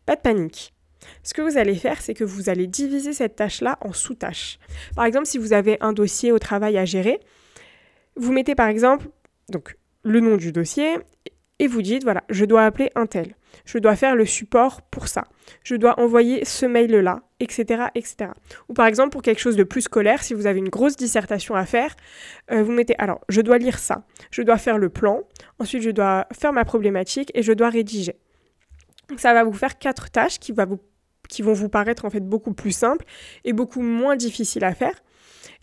pas 0.05 0.15
de 0.15 0.21
panique. 0.21 0.73
Ce 1.23 1.33
que 1.33 1.41
vous 1.41 1.57
allez 1.57 1.75
faire, 1.75 2.01
c'est 2.01 2.13
que 2.13 2.23
vous 2.23 2.49
allez 2.49 2.67
diviser 2.67 3.13
cette 3.13 3.35
tâche-là 3.35 3.77
en 3.81 3.93
sous-tâches. 3.93 4.59
Par 4.95 5.05
exemple, 5.05 5.25
si 5.25 5.37
vous 5.37 5.53
avez 5.53 5.77
un 5.81 5.93
dossier 5.93 6.31
au 6.31 6.39
travail 6.39 6.77
à 6.77 6.85
gérer, 6.85 7.19
vous 8.15 8.31
mettez 8.31 8.55
par 8.55 8.67
exemple 8.67 9.07
donc, 9.49 9.77
le 10.03 10.19
nom 10.19 10.37
du 10.37 10.51
dossier 10.51 10.97
et 11.59 11.67
vous 11.67 11.81
dites, 11.81 12.03
voilà, 12.03 12.23
je 12.29 12.45
dois 12.45 12.65
appeler 12.65 12.89
un 12.95 13.05
tel, 13.05 13.35
je 13.65 13.77
dois 13.77 13.95
faire 13.95 14.15
le 14.15 14.25
support 14.25 14.81
pour 14.81 15.07
ça, 15.07 15.25
je 15.63 15.75
dois 15.75 15.99
envoyer 15.99 16.45
ce 16.45 16.65
mail-là, 16.65 17.21
etc., 17.39 17.85
etc. 17.95 18.31
Ou 18.69 18.73
par 18.73 18.87
exemple, 18.87 19.09
pour 19.09 19.21
quelque 19.21 19.39
chose 19.39 19.55
de 19.55 19.63
plus 19.63 19.81
scolaire, 19.81 20.23
si 20.23 20.33
vous 20.33 20.47
avez 20.47 20.59
une 20.59 20.69
grosse 20.69 20.95
dissertation 20.95 21.55
à 21.55 21.65
faire, 21.65 21.95
euh, 22.51 22.63
vous 22.63 22.71
mettez, 22.71 22.95
alors, 22.97 23.21
je 23.29 23.41
dois 23.41 23.57
lire 23.57 23.79
ça, 23.79 24.03
je 24.31 24.41
dois 24.41 24.57
faire 24.57 24.77
le 24.77 24.89
plan, 24.89 25.21
ensuite 25.59 25.83
je 25.83 25.91
dois 25.91 26.27
faire 26.33 26.53
ma 26.53 26.65
problématique 26.65 27.31
et 27.33 27.43
je 27.43 27.53
dois 27.53 27.69
rédiger. 27.69 28.15
Ça 29.17 29.33
va 29.33 29.43
vous 29.43 29.53
faire 29.53 29.77
quatre 29.77 30.09
tâches 30.09 30.39
qui, 30.39 30.51
va 30.51 30.65
vous, 30.65 30.79
qui 31.29 31.41
vont 31.41 31.53
vous 31.53 31.69
paraître 31.69 32.05
en 32.05 32.09
fait 32.09 32.21
beaucoup 32.21 32.53
plus 32.53 32.71
simples 32.71 33.05
et 33.43 33.53
beaucoup 33.53 33.81
moins 33.81 34.15
difficiles 34.15 34.63
à 34.63 34.73
faire. 34.73 34.95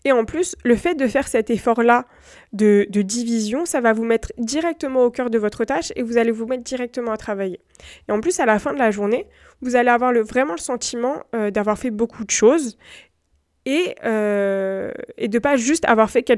Et 0.05 0.11
en 0.11 0.25
plus, 0.25 0.55
le 0.63 0.75
fait 0.75 0.95
de 0.95 1.07
faire 1.07 1.27
cet 1.27 1.49
effort-là 1.49 2.05
de, 2.51 2.85
division, 2.89 3.65
ça 3.65 3.79
va 3.81 3.93
vous 3.93 4.03
mettre 4.03 4.33
directement 4.37 5.03
au 5.03 5.11
cœur 5.11 5.29
de 5.29 5.37
votre 5.37 5.63
tâche 5.63 5.93
et 5.95 6.03
vous 6.03 6.17
allez 6.17 6.31
vous 6.31 6.45
mettre 6.45 6.63
directement 6.63 7.11
à 7.11 7.17
travailler. 7.17 7.59
Et 8.07 8.11
en 8.11 8.19
plus, 8.19 8.39
à 8.39 8.45
la 8.45 8.59
fin 8.59 8.73
de 8.73 8.79
la 8.79 8.91
journée, 8.91 9.27
vous 9.61 9.75
allez 9.75 9.89
avoir 9.89 10.11
le, 10.11 10.21
vraiment 10.21 10.53
le 10.53 10.59
sentiment 10.59 11.23
euh, 11.35 11.51
d'avoir 11.51 11.77
fait 11.77 11.91
beaucoup 11.91 12.25
de 12.25 12.31
choses 12.31 12.77
et, 13.65 13.95
euh, 14.03 14.91
et 15.17 15.29
de 15.29 15.39
pas 15.39 15.55
juste 15.55 15.85
avoir 15.85 16.09
fait 16.09 16.29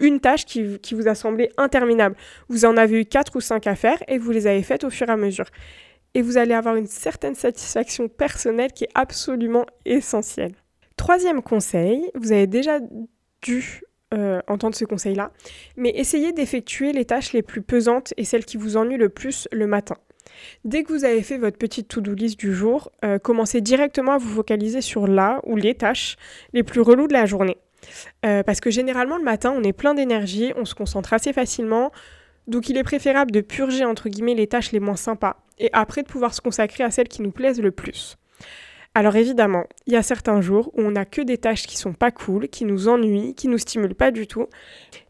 une 0.00 0.20
tâche 0.20 0.44
qui, 0.44 0.78
qui, 0.80 0.94
vous 0.94 1.08
a 1.08 1.14
semblé 1.14 1.48
interminable. 1.56 2.16
Vous 2.48 2.66
en 2.66 2.76
avez 2.76 3.00
eu 3.00 3.04
quatre 3.06 3.36
ou 3.36 3.40
cinq 3.40 3.66
à 3.66 3.74
faire 3.74 4.02
et 4.06 4.18
vous 4.18 4.32
les 4.32 4.46
avez 4.46 4.62
faites 4.62 4.84
au 4.84 4.90
fur 4.90 5.08
et 5.08 5.12
à 5.12 5.16
mesure. 5.16 5.46
Et 6.12 6.20
vous 6.20 6.36
allez 6.36 6.54
avoir 6.54 6.76
une 6.76 6.86
certaine 6.86 7.34
satisfaction 7.34 8.08
personnelle 8.08 8.72
qui 8.72 8.84
est 8.84 8.90
absolument 8.94 9.64
essentielle. 9.86 10.52
Troisième 10.96 11.42
conseil, 11.42 12.08
vous 12.14 12.30
avez 12.30 12.46
déjà 12.46 12.78
dû 13.44 13.82
euh, 14.12 14.40
entendre 14.48 14.74
ce 14.74 14.84
conseil-là, 14.84 15.32
mais 15.76 15.92
essayez 15.94 16.32
d'effectuer 16.32 16.92
les 16.92 17.04
tâches 17.04 17.32
les 17.32 17.42
plus 17.42 17.62
pesantes 17.62 18.14
et 18.16 18.24
celles 18.24 18.44
qui 18.44 18.56
vous 18.56 18.76
ennuient 18.76 18.96
le 18.96 19.08
plus 19.08 19.48
le 19.52 19.66
matin. 19.66 19.96
Dès 20.64 20.82
que 20.82 20.92
vous 20.92 21.04
avez 21.04 21.22
fait 21.22 21.38
votre 21.38 21.58
petite 21.58 21.88
to-do 21.88 22.14
list 22.14 22.38
du 22.38 22.54
jour, 22.54 22.90
euh, 23.04 23.18
commencez 23.18 23.60
directement 23.60 24.12
à 24.12 24.18
vous 24.18 24.28
focaliser 24.28 24.80
sur 24.80 25.06
là 25.06 25.40
ou 25.44 25.56
les 25.56 25.74
tâches 25.74 26.16
les 26.52 26.62
plus 26.62 26.80
reloues 26.80 27.08
de 27.08 27.12
la 27.12 27.26
journée. 27.26 27.58
Euh, 28.24 28.42
parce 28.42 28.60
que 28.60 28.70
généralement 28.70 29.18
le 29.18 29.24
matin, 29.24 29.52
on 29.56 29.62
est 29.62 29.72
plein 29.72 29.94
d'énergie, 29.94 30.52
on 30.56 30.64
se 30.64 30.74
concentre 30.74 31.12
assez 31.12 31.32
facilement, 31.32 31.92
donc 32.46 32.68
il 32.68 32.76
est 32.76 32.84
préférable 32.84 33.30
de 33.30 33.40
purger 33.40 33.84
entre 33.84 34.08
guillemets 34.08 34.34
les 34.34 34.46
tâches 34.46 34.72
les 34.72 34.80
moins 34.80 34.96
sympas 34.96 35.36
et 35.58 35.70
après 35.72 36.02
de 36.02 36.08
pouvoir 36.08 36.34
se 36.34 36.40
consacrer 36.40 36.84
à 36.84 36.90
celles 36.90 37.08
qui 37.08 37.22
nous 37.22 37.32
plaisent 37.32 37.60
le 37.60 37.70
plus. 37.70 38.16
Alors 38.96 39.16
évidemment, 39.16 39.64
il 39.86 39.92
y 39.92 39.96
a 39.96 40.04
certains 40.04 40.40
jours 40.40 40.70
où 40.74 40.82
on 40.82 40.92
n'a 40.92 41.04
que 41.04 41.20
des 41.20 41.36
tâches 41.36 41.66
qui 41.66 41.76
sont 41.76 41.92
pas 41.92 42.12
cool, 42.12 42.48
qui 42.48 42.64
nous 42.64 42.86
ennuient, 42.86 43.34
qui 43.34 43.48
nous 43.48 43.58
stimulent 43.58 43.96
pas 43.96 44.12
du 44.12 44.28
tout. 44.28 44.46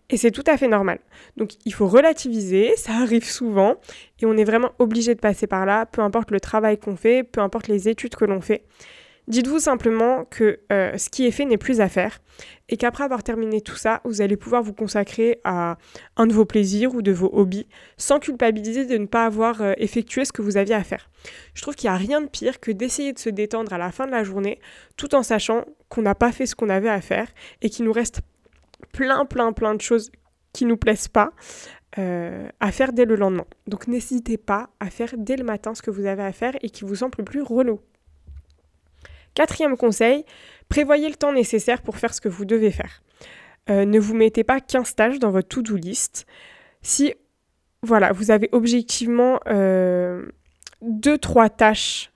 Et 0.08 0.16
c'est 0.16 0.30
tout 0.30 0.44
à 0.46 0.56
fait 0.56 0.68
normal. 0.68 1.00
Donc 1.36 1.52
il 1.66 1.74
faut 1.74 1.86
relativiser, 1.86 2.74
ça 2.76 2.92
arrive 2.94 3.28
souvent, 3.28 3.76
et 4.20 4.26
on 4.26 4.36
est 4.36 4.44
vraiment 4.44 4.72
obligé 4.78 5.14
de 5.14 5.20
passer 5.20 5.46
par 5.46 5.66
là, 5.66 5.84
peu 5.86 6.00
importe 6.00 6.30
le 6.30 6.40
travail 6.40 6.78
qu'on 6.78 6.96
fait, 6.96 7.24
peu 7.24 7.40
importe 7.40 7.68
les 7.68 7.88
études 7.88 8.14
que 8.14 8.24
l'on 8.24 8.40
fait. 8.40 8.64
Dites-vous 9.26 9.58
simplement 9.58 10.24
que 10.26 10.60
euh, 10.70 10.98
ce 10.98 11.08
qui 11.08 11.26
est 11.26 11.30
fait 11.30 11.46
n'est 11.46 11.56
plus 11.56 11.80
à 11.80 11.88
faire 11.88 12.20
et 12.68 12.76
qu'après 12.76 13.04
avoir 13.04 13.22
terminé 13.22 13.60
tout 13.60 13.76
ça, 13.76 14.00
vous 14.04 14.20
allez 14.20 14.36
pouvoir 14.36 14.62
vous 14.62 14.74
consacrer 14.74 15.40
à 15.44 15.78
un 16.16 16.26
de 16.26 16.34
vos 16.34 16.44
plaisirs 16.44 16.94
ou 16.94 17.00
de 17.00 17.12
vos 17.12 17.30
hobbies 17.32 17.66
sans 17.96 18.18
culpabiliser 18.18 18.84
de 18.84 18.98
ne 18.98 19.06
pas 19.06 19.24
avoir 19.24 19.62
euh, 19.62 19.72
effectué 19.78 20.24
ce 20.24 20.32
que 20.32 20.42
vous 20.42 20.58
aviez 20.58 20.74
à 20.74 20.84
faire. 20.84 21.08
Je 21.54 21.62
trouve 21.62 21.74
qu'il 21.74 21.88
n'y 21.88 21.96
a 21.96 21.98
rien 21.98 22.20
de 22.20 22.26
pire 22.26 22.60
que 22.60 22.70
d'essayer 22.70 23.12
de 23.14 23.18
se 23.18 23.30
détendre 23.30 23.72
à 23.72 23.78
la 23.78 23.92
fin 23.92 24.06
de 24.06 24.10
la 24.10 24.24
journée 24.24 24.60
tout 24.96 25.14
en 25.14 25.22
sachant 25.22 25.64
qu'on 25.88 26.02
n'a 26.02 26.14
pas 26.14 26.32
fait 26.32 26.46
ce 26.46 26.54
qu'on 26.54 26.68
avait 26.68 26.90
à 26.90 27.00
faire 27.00 27.28
et 27.62 27.70
qu'il 27.70 27.86
nous 27.86 27.92
reste 27.92 28.20
plein, 28.92 29.24
plein, 29.24 29.52
plein 29.52 29.74
de 29.74 29.80
choses 29.80 30.10
qui 30.52 30.66
nous 30.66 30.76
plaisent 30.76 31.08
pas 31.08 31.32
euh, 31.98 32.48
à 32.60 32.72
faire 32.72 32.92
dès 32.92 33.04
le 33.04 33.16
lendemain. 33.16 33.46
Donc 33.66 33.88
n'hésitez 33.88 34.36
pas 34.36 34.68
à 34.80 34.90
faire 34.90 35.14
dès 35.16 35.36
le 35.36 35.44
matin 35.44 35.74
ce 35.74 35.82
que 35.82 35.90
vous 35.90 36.06
avez 36.06 36.22
à 36.22 36.32
faire 36.32 36.54
et 36.60 36.68
qui 36.68 36.84
vous 36.84 36.96
semble 36.96 37.14
le 37.18 37.24
plus 37.24 37.42
relou. 37.42 37.80
Quatrième 39.34 39.76
conseil, 39.76 40.24
prévoyez 40.68 41.08
le 41.08 41.16
temps 41.16 41.32
nécessaire 41.32 41.82
pour 41.82 41.96
faire 41.96 42.14
ce 42.14 42.20
que 42.20 42.28
vous 42.28 42.44
devez 42.44 42.70
faire. 42.70 43.02
Euh, 43.70 43.84
ne 43.84 43.98
vous 43.98 44.14
mettez 44.14 44.44
pas 44.44 44.60
15 44.60 44.94
tâches 44.94 45.18
dans 45.18 45.30
votre 45.30 45.48
to-do 45.48 45.76
list. 45.76 46.26
Si 46.82 47.14
voilà, 47.82 48.12
vous 48.12 48.30
avez 48.30 48.48
objectivement 48.52 49.38
2-3 49.46 49.46
euh, 49.46 50.36
tâches 51.48 52.10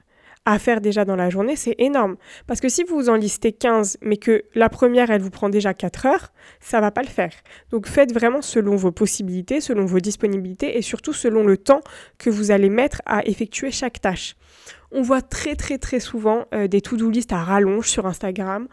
à 0.49 0.59
faire 0.59 0.81
déjà 0.81 1.05
dans 1.05 1.15
la 1.15 1.29
journée, 1.29 1.57
c'est 1.57 1.75
énorme. 1.79 2.17
Parce 2.47 2.61
que 2.61 2.71
si 2.71 2.83
vous 2.83 3.11
en 3.11 3.17
listez 3.17 3.53
15, 3.53 3.99
mais 4.01 4.17
que 4.17 4.45
la 4.55 4.71
première, 4.71 5.11
elle 5.11 5.21
vous 5.21 5.29
prend 5.29 5.51
déjà 5.51 5.75
4 5.75 6.07
heures, 6.07 6.33
ça 6.59 6.81
va 6.81 6.91
pas 6.91 7.03
le 7.03 7.09
faire. 7.09 7.33
Donc 7.71 7.87
faites 7.87 8.15
vraiment 8.15 8.41
selon 8.41 8.75
vos 8.75 8.91
possibilités, 8.91 9.61
selon 9.61 9.85
vos 9.85 10.01
disponibilités 10.01 10.79
et 10.79 10.83
surtout 10.83 11.13
selon 11.13 11.45
le 11.45 11.59
temps 11.59 11.83
que 12.17 12.31
vous 12.31 12.51
allez 12.51 12.71
mettre 12.71 13.03
à 13.05 13.27
effectuer 13.27 13.71
chaque 13.71 14.01
tâche. 14.01 14.37
On 14.91 15.03
voit 15.03 15.21
très 15.21 15.55
très 15.55 15.77
très 15.77 16.01
souvent 16.01 16.47
euh, 16.55 16.67
des 16.67 16.81
to-do 16.81 17.11
list 17.11 17.31
à 17.35 17.45
rallonge 17.45 17.87
sur 17.87 18.07
Instagram 18.07 18.69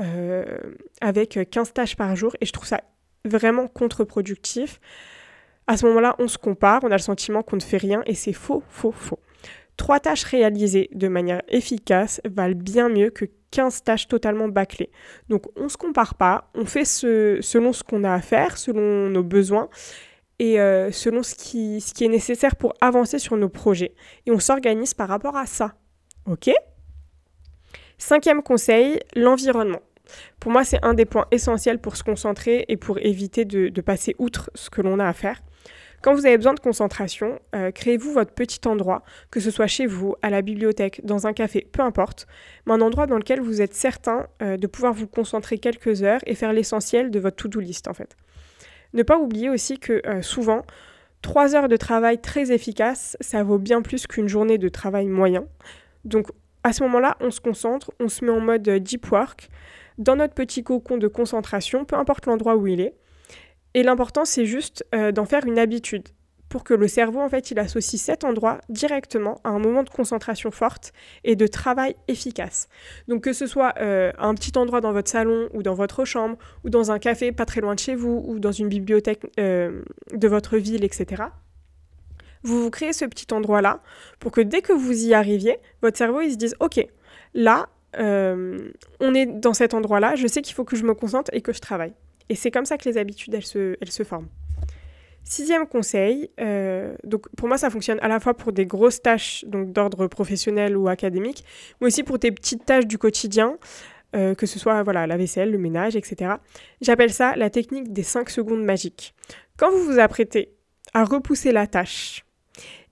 euh, 0.00 0.44
avec 1.00 1.38
15 1.48 1.72
tâches 1.72 1.94
par 1.94 2.16
jour 2.16 2.34
et 2.40 2.46
je 2.46 2.52
trouve 2.52 2.66
ça 2.66 2.80
vraiment 3.24 3.68
contre-productif. 3.68 4.80
À 5.68 5.76
ce 5.76 5.86
moment-là, 5.86 6.16
on 6.18 6.26
se 6.26 6.38
compare, 6.38 6.80
on 6.82 6.90
a 6.90 6.96
le 6.96 6.98
sentiment 6.98 7.44
qu'on 7.44 7.54
ne 7.54 7.60
fait 7.60 7.76
rien 7.76 8.02
et 8.06 8.14
c'est 8.14 8.32
faux, 8.32 8.64
faux, 8.68 8.90
faux. 8.90 9.20
Trois 9.80 9.98
tâches 9.98 10.24
réalisées 10.24 10.90
de 10.92 11.08
manière 11.08 11.40
efficace 11.48 12.20
valent 12.26 12.54
bien 12.54 12.90
mieux 12.90 13.08
que 13.08 13.24
15 13.50 13.82
tâches 13.82 14.08
totalement 14.08 14.46
bâclées. 14.46 14.90
Donc 15.30 15.44
on 15.56 15.64
ne 15.64 15.68
se 15.70 15.78
compare 15.78 16.16
pas, 16.16 16.50
on 16.54 16.66
fait 16.66 16.84
selon 16.84 17.72
ce 17.72 17.82
qu'on 17.82 18.04
a 18.04 18.12
à 18.12 18.20
faire, 18.20 18.58
selon 18.58 19.08
nos 19.08 19.22
besoins 19.22 19.70
et 20.38 20.60
euh, 20.60 20.92
selon 20.92 21.22
ce 21.22 21.34
qui, 21.34 21.80
ce 21.80 21.94
qui 21.94 22.04
est 22.04 22.08
nécessaire 22.08 22.56
pour 22.56 22.74
avancer 22.82 23.18
sur 23.18 23.38
nos 23.38 23.48
projets. 23.48 23.94
Et 24.26 24.30
on 24.30 24.38
s'organise 24.38 24.92
par 24.92 25.08
rapport 25.08 25.38
à 25.38 25.46
ça. 25.46 25.72
OK? 26.26 26.50
Cinquième 27.96 28.42
conseil, 28.42 29.00
l'environnement. 29.16 29.80
Pour 30.40 30.52
moi, 30.52 30.62
c'est 30.62 30.84
un 30.84 30.92
des 30.92 31.06
points 31.06 31.26
essentiels 31.30 31.80
pour 31.80 31.96
se 31.96 32.04
concentrer 32.04 32.66
et 32.68 32.76
pour 32.76 32.98
éviter 32.98 33.46
de 33.46 33.80
passer 33.80 34.14
outre 34.18 34.50
ce 34.54 34.68
que 34.68 34.82
l'on 34.82 34.98
a 34.98 35.06
à 35.06 35.14
faire. 35.14 35.40
Quand 36.02 36.14
vous 36.14 36.24
avez 36.24 36.38
besoin 36.38 36.54
de 36.54 36.60
concentration, 36.60 37.40
euh, 37.54 37.70
créez-vous 37.70 38.12
votre 38.12 38.32
petit 38.32 38.60
endroit, 38.66 39.02
que 39.30 39.38
ce 39.38 39.50
soit 39.50 39.66
chez 39.66 39.84
vous, 39.84 40.14
à 40.22 40.30
la 40.30 40.40
bibliothèque, 40.40 41.02
dans 41.04 41.26
un 41.26 41.34
café, 41.34 41.66
peu 41.70 41.82
importe, 41.82 42.26
mais 42.64 42.72
un 42.72 42.80
endroit 42.80 43.06
dans 43.06 43.18
lequel 43.18 43.40
vous 43.40 43.60
êtes 43.60 43.74
certain 43.74 44.26
euh, 44.40 44.56
de 44.56 44.66
pouvoir 44.66 44.94
vous 44.94 45.06
concentrer 45.06 45.58
quelques 45.58 46.02
heures 46.02 46.20
et 46.24 46.34
faire 46.34 46.54
l'essentiel 46.54 47.10
de 47.10 47.20
votre 47.20 47.36
to-do 47.36 47.60
list 47.60 47.86
en 47.86 47.92
fait. 47.92 48.16
Ne 48.94 49.02
pas 49.02 49.18
oublier 49.18 49.50
aussi 49.50 49.78
que 49.78 50.00
euh, 50.06 50.22
souvent, 50.22 50.62
trois 51.20 51.54
heures 51.54 51.68
de 51.68 51.76
travail 51.76 52.18
très 52.18 52.50
efficaces, 52.50 53.18
ça 53.20 53.42
vaut 53.42 53.58
bien 53.58 53.82
plus 53.82 54.06
qu'une 54.06 54.28
journée 54.28 54.56
de 54.56 54.68
travail 54.70 55.06
moyen. 55.06 55.44
Donc 56.06 56.28
à 56.64 56.72
ce 56.72 56.82
moment-là, 56.84 57.18
on 57.20 57.30
se 57.30 57.42
concentre, 57.42 57.90
on 58.00 58.08
se 58.08 58.24
met 58.24 58.30
en 58.30 58.40
mode 58.40 58.68
deep 58.68 59.10
work, 59.10 59.50
dans 59.98 60.16
notre 60.16 60.32
petit 60.32 60.64
cocon 60.64 60.96
de 60.96 61.08
concentration, 61.08 61.84
peu 61.84 61.96
importe 61.96 62.24
l'endroit 62.24 62.56
où 62.56 62.66
il 62.66 62.80
est. 62.80 62.94
Et 63.74 63.82
l'important, 63.82 64.24
c'est 64.24 64.46
juste 64.46 64.84
euh, 64.94 65.12
d'en 65.12 65.24
faire 65.24 65.46
une 65.46 65.58
habitude 65.58 66.08
pour 66.48 66.64
que 66.64 66.74
le 66.74 66.88
cerveau, 66.88 67.20
en 67.20 67.28
fait, 67.28 67.52
il 67.52 67.60
associe 67.60 68.00
cet 68.02 68.24
endroit 68.24 68.60
directement 68.68 69.40
à 69.44 69.50
un 69.50 69.60
moment 69.60 69.84
de 69.84 69.88
concentration 69.88 70.50
forte 70.50 70.92
et 71.22 71.36
de 71.36 71.46
travail 71.46 71.94
efficace. 72.08 72.68
Donc 73.06 73.22
que 73.22 73.32
ce 73.32 73.46
soit 73.46 73.74
euh, 73.78 74.10
un 74.18 74.34
petit 74.34 74.58
endroit 74.58 74.80
dans 74.80 74.92
votre 74.92 75.08
salon 75.08 75.48
ou 75.54 75.62
dans 75.62 75.74
votre 75.74 76.04
chambre 76.04 76.36
ou 76.64 76.70
dans 76.70 76.90
un 76.90 76.98
café 76.98 77.30
pas 77.30 77.46
très 77.46 77.60
loin 77.60 77.76
de 77.76 77.78
chez 77.78 77.94
vous 77.94 78.24
ou 78.26 78.40
dans 78.40 78.50
une 78.50 78.68
bibliothèque 78.68 79.24
euh, 79.38 79.82
de 80.12 80.26
votre 80.26 80.56
ville, 80.56 80.82
etc. 80.82 81.22
Vous 82.42 82.60
vous 82.64 82.70
créez 82.70 82.92
ce 82.92 83.04
petit 83.04 83.32
endroit-là 83.32 83.80
pour 84.18 84.32
que 84.32 84.40
dès 84.40 84.60
que 84.60 84.72
vous 84.72 85.04
y 85.04 85.14
arriviez, 85.14 85.58
votre 85.82 85.98
cerveau, 85.98 86.20
il 86.20 86.32
se 86.32 86.36
dise, 86.36 86.56
OK, 86.58 86.84
là, 87.34 87.68
on 87.96 89.14
est 89.14 89.26
dans 89.26 89.52
cet 89.52 89.74
endroit-là, 89.74 90.16
je 90.16 90.26
sais 90.26 90.42
qu'il 90.42 90.54
faut 90.54 90.64
que 90.64 90.74
je 90.74 90.84
me 90.84 90.94
concentre 90.94 91.30
et 91.34 91.42
que 91.42 91.52
je 91.52 91.60
travaille. 91.60 91.92
Et 92.30 92.36
c'est 92.36 92.52
comme 92.52 92.64
ça 92.64 92.78
que 92.78 92.88
les 92.88 92.96
habitudes, 92.96 93.34
elles 93.34 93.44
se, 93.44 93.76
elles 93.80 93.90
se 93.90 94.04
forment. 94.04 94.28
Sixième 95.24 95.66
conseil, 95.66 96.30
euh, 96.40 96.94
donc 97.04 97.28
pour 97.36 97.46
moi 97.46 97.58
ça 97.58 97.68
fonctionne 97.68 97.98
à 98.00 98.08
la 98.08 98.20
fois 98.20 98.34
pour 98.34 98.52
des 98.52 98.64
grosses 98.64 99.02
tâches 99.02 99.44
donc 99.46 99.72
d'ordre 99.72 100.06
professionnel 100.06 100.76
ou 100.76 100.88
académique, 100.88 101.44
mais 101.80 101.88
aussi 101.88 102.04
pour 102.04 102.18
tes 102.18 102.32
petites 102.32 102.64
tâches 102.64 102.86
du 102.86 102.98
quotidien, 102.98 103.58
euh, 104.16 104.34
que 104.34 104.46
ce 104.46 104.58
soit 104.58 104.82
voilà 104.82 105.06
la 105.06 105.16
vaisselle, 105.18 105.50
le 105.50 105.58
ménage, 105.58 105.94
etc. 105.94 106.36
J'appelle 106.80 107.12
ça 107.12 107.36
la 107.36 107.50
technique 107.50 107.92
des 107.92 108.02
5 108.02 108.30
secondes 108.30 108.64
magiques. 108.64 109.14
Quand 109.58 109.70
vous 109.70 109.84
vous 109.84 109.98
apprêtez 109.98 110.54
à 110.94 111.04
repousser 111.04 111.52
la 111.52 111.66
tâche 111.66 112.24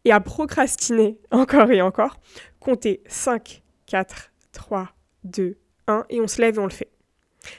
et 0.04 0.12
à 0.12 0.20
procrastiner 0.20 1.18
encore 1.30 1.70
et 1.70 1.80
encore, 1.80 2.20
comptez 2.60 3.02
5, 3.06 3.62
4, 3.86 4.32
3, 4.52 4.88
2, 5.24 5.56
1 5.86 6.04
et 6.10 6.20
on 6.20 6.26
se 6.26 6.42
lève 6.42 6.56
et 6.56 6.58
on 6.58 6.64
le 6.64 6.70
fait. 6.70 6.90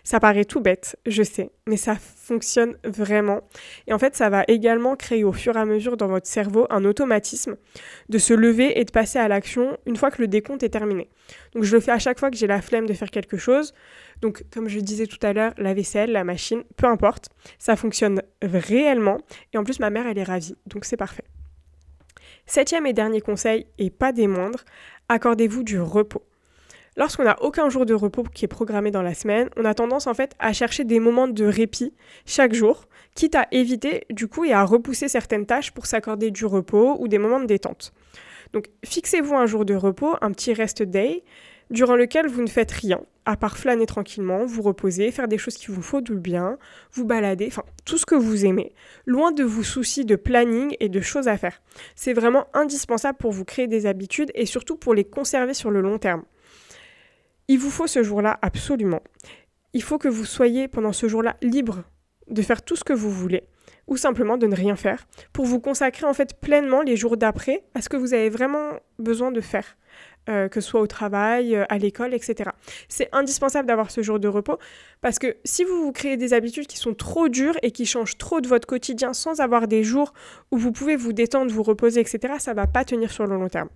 Ça 0.03 0.19
paraît 0.19 0.45
tout 0.45 0.61
bête, 0.61 0.97
je 1.05 1.23
sais, 1.23 1.51
mais 1.67 1.77
ça 1.77 1.95
fonctionne 1.95 2.77
vraiment. 2.83 3.41
Et 3.87 3.93
en 3.93 3.99
fait, 3.99 4.15
ça 4.15 4.29
va 4.29 4.43
également 4.47 4.95
créer 4.95 5.23
au 5.23 5.31
fur 5.31 5.55
et 5.55 5.59
à 5.59 5.65
mesure 5.65 5.97
dans 5.97 6.07
votre 6.07 6.27
cerveau 6.27 6.67
un 6.69 6.85
automatisme 6.85 7.55
de 8.09 8.17
se 8.17 8.33
lever 8.33 8.79
et 8.79 8.85
de 8.85 8.91
passer 8.91 9.19
à 9.19 9.27
l'action 9.27 9.77
une 9.85 9.95
fois 9.95 10.11
que 10.11 10.21
le 10.21 10.27
décompte 10.27 10.63
est 10.63 10.69
terminé. 10.69 11.09
Donc 11.53 11.63
je 11.63 11.75
le 11.75 11.81
fais 11.81 11.91
à 11.91 11.99
chaque 11.99 12.19
fois 12.19 12.29
que 12.29 12.37
j'ai 12.37 12.47
la 12.47 12.61
flemme 12.61 12.85
de 12.85 12.93
faire 12.93 13.11
quelque 13.11 13.37
chose. 13.37 13.73
Donc 14.21 14.43
comme 14.53 14.67
je 14.67 14.79
disais 14.79 15.07
tout 15.07 15.19
à 15.21 15.33
l'heure, 15.33 15.53
la 15.57 15.73
vaisselle, 15.73 16.11
la 16.11 16.23
machine, 16.23 16.63
peu 16.77 16.87
importe, 16.87 17.29
ça 17.57 17.75
fonctionne 17.75 18.21
réellement. 18.41 19.19
Et 19.53 19.57
en 19.57 19.63
plus, 19.63 19.79
ma 19.79 19.89
mère, 19.89 20.07
elle 20.07 20.17
est 20.17 20.23
ravie, 20.23 20.55
donc 20.65 20.85
c'est 20.85 20.97
parfait. 20.97 21.25
Septième 22.45 22.87
et 22.87 22.93
dernier 22.93 23.21
conseil, 23.21 23.67
et 23.77 23.91
pas 23.91 24.11
des 24.11 24.27
moindres, 24.27 24.65
accordez-vous 25.07 25.63
du 25.63 25.79
repos. 25.79 26.23
Lorsqu'on 26.97 27.23
n'a 27.23 27.41
aucun 27.41 27.69
jour 27.69 27.85
de 27.85 27.93
repos 27.93 28.23
qui 28.23 28.45
est 28.45 28.49
programmé 28.49 28.91
dans 28.91 29.01
la 29.01 29.13
semaine, 29.13 29.49
on 29.57 29.65
a 29.65 29.73
tendance 29.73 30.07
en 30.07 30.13
fait 30.13 30.35
à 30.39 30.53
chercher 30.53 30.83
des 30.83 30.99
moments 30.99 31.27
de 31.27 31.45
répit 31.45 31.93
chaque 32.25 32.53
jour, 32.53 32.85
quitte 33.15 33.35
à 33.35 33.47
éviter 33.51 34.05
du 34.09 34.27
coup 34.27 34.45
et 34.45 34.53
à 34.53 34.63
repousser 34.63 35.07
certaines 35.07 35.45
tâches 35.45 35.71
pour 35.71 35.85
s'accorder 35.85 36.31
du 36.31 36.45
repos 36.45 36.97
ou 36.99 37.07
des 37.07 37.17
moments 37.17 37.39
de 37.39 37.45
détente. 37.45 37.93
Donc 38.53 38.69
fixez-vous 38.83 39.35
un 39.35 39.45
jour 39.45 39.65
de 39.65 39.75
repos, 39.75 40.15
un 40.21 40.31
petit 40.31 40.53
rest 40.53 40.81
day, 40.81 41.23
durant 41.69 41.95
lequel 41.95 42.27
vous 42.27 42.41
ne 42.41 42.47
faites 42.47 42.71
rien, 42.71 43.01
à 43.25 43.37
part 43.37 43.57
flâner 43.57 43.85
tranquillement, 43.85 44.45
vous 44.45 44.63
reposer, 44.63 45.11
faire 45.11 45.27
des 45.27 45.37
choses 45.37 45.55
qui 45.55 45.67
vous 45.67 45.83
font 45.83 46.01
du 46.01 46.15
bien, 46.15 46.57
vous 46.93 47.05
balader, 47.05 47.45
enfin 47.47 47.63
tout 47.85 47.97
ce 47.97 48.05
que 48.07 48.15
vous 48.15 48.45
aimez, 48.45 48.73
loin 49.05 49.31
de 49.31 49.43
vous 49.43 49.63
soucier 49.63 50.03
de 50.03 50.15
planning 50.15 50.75
et 50.79 50.89
de 50.89 51.01
choses 51.01 51.27
à 51.27 51.37
faire. 51.37 51.61
C'est 51.95 52.13
vraiment 52.13 52.47
indispensable 52.53 53.19
pour 53.19 53.31
vous 53.31 53.45
créer 53.45 53.67
des 53.67 53.85
habitudes 53.85 54.31
et 54.33 54.47
surtout 54.47 54.77
pour 54.77 54.95
les 54.95 55.03
conserver 55.03 55.53
sur 55.53 55.69
le 55.69 55.81
long 55.81 55.99
terme. 55.99 56.23
Il 57.49 57.57
vous 57.57 57.71
faut 57.71 57.87
ce 57.87 58.03
jour-là 58.03 58.37
absolument. 58.43 59.01
il 59.73 59.81
faut 59.81 59.97
que 59.97 60.07
vous 60.07 60.25
soyez 60.25 60.67
pendant 60.67 60.93
ce 60.93 61.07
jour-là 61.07 61.35
libre 61.41 61.83
de 62.27 62.43
faire 62.43 62.61
tout 62.61 62.75
ce 62.75 62.83
que 62.83 62.93
vous 62.93 63.11
voulez 63.11 63.43
ou 63.87 63.97
simplement 63.97 64.37
de 64.37 64.45
ne 64.45 64.55
rien 64.55 64.75
faire 64.75 65.07
pour 65.33 65.45
vous 65.45 65.59
consacrer 65.59 66.05
en 66.05 66.13
fait 66.13 66.39
pleinement 66.39 66.83
les 66.83 66.95
jours 66.95 67.17
d'après 67.17 67.63
à 67.73 67.81
ce 67.81 67.89
que 67.89 67.97
vous 67.97 68.13
avez 68.13 68.29
vraiment 68.29 68.73
besoin 68.99 69.31
de 69.31 69.41
faire. 69.41 69.77
Euh, 70.29 70.47
que 70.47 70.61
ce 70.61 70.69
soit 70.69 70.81
au 70.81 70.85
travail, 70.85 71.55
euh, 71.55 71.65
à 71.69 71.79
l'école, 71.79 72.13
etc. 72.13 72.51
C'est 72.87 73.09
indispensable 73.13 73.67
d'avoir 73.67 73.89
ce 73.89 74.03
jour 74.03 74.19
de 74.19 74.27
repos 74.27 74.59
parce 75.01 75.17
que 75.17 75.37
si 75.43 75.63
vous 75.63 75.81
vous 75.81 75.91
créez 75.91 76.17
des 76.17 76.33
habitudes 76.33 76.67
qui 76.67 76.77
sont 76.77 76.93
trop 76.93 77.29
dures 77.29 77.57
et 77.63 77.71
qui 77.71 77.87
changent 77.87 78.17
trop 78.17 78.39
de 78.39 78.47
votre 78.47 78.67
quotidien 78.67 79.13
sans 79.13 79.39
avoir 79.39 79.67
des 79.67 79.83
jours 79.83 80.13
où 80.51 80.57
vous 80.57 80.71
pouvez 80.71 80.95
vous 80.95 81.13
détendre, 81.13 81.51
vous 81.51 81.63
reposer, 81.63 82.01
etc., 82.01 82.35
ça 82.37 82.53
va 82.53 82.67
pas 82.67 82.85
tenir 82.85 83.11
sur 83.11 83.25
le 83.25 83.37
long 83.37 83.49
terme. 83.49 83.69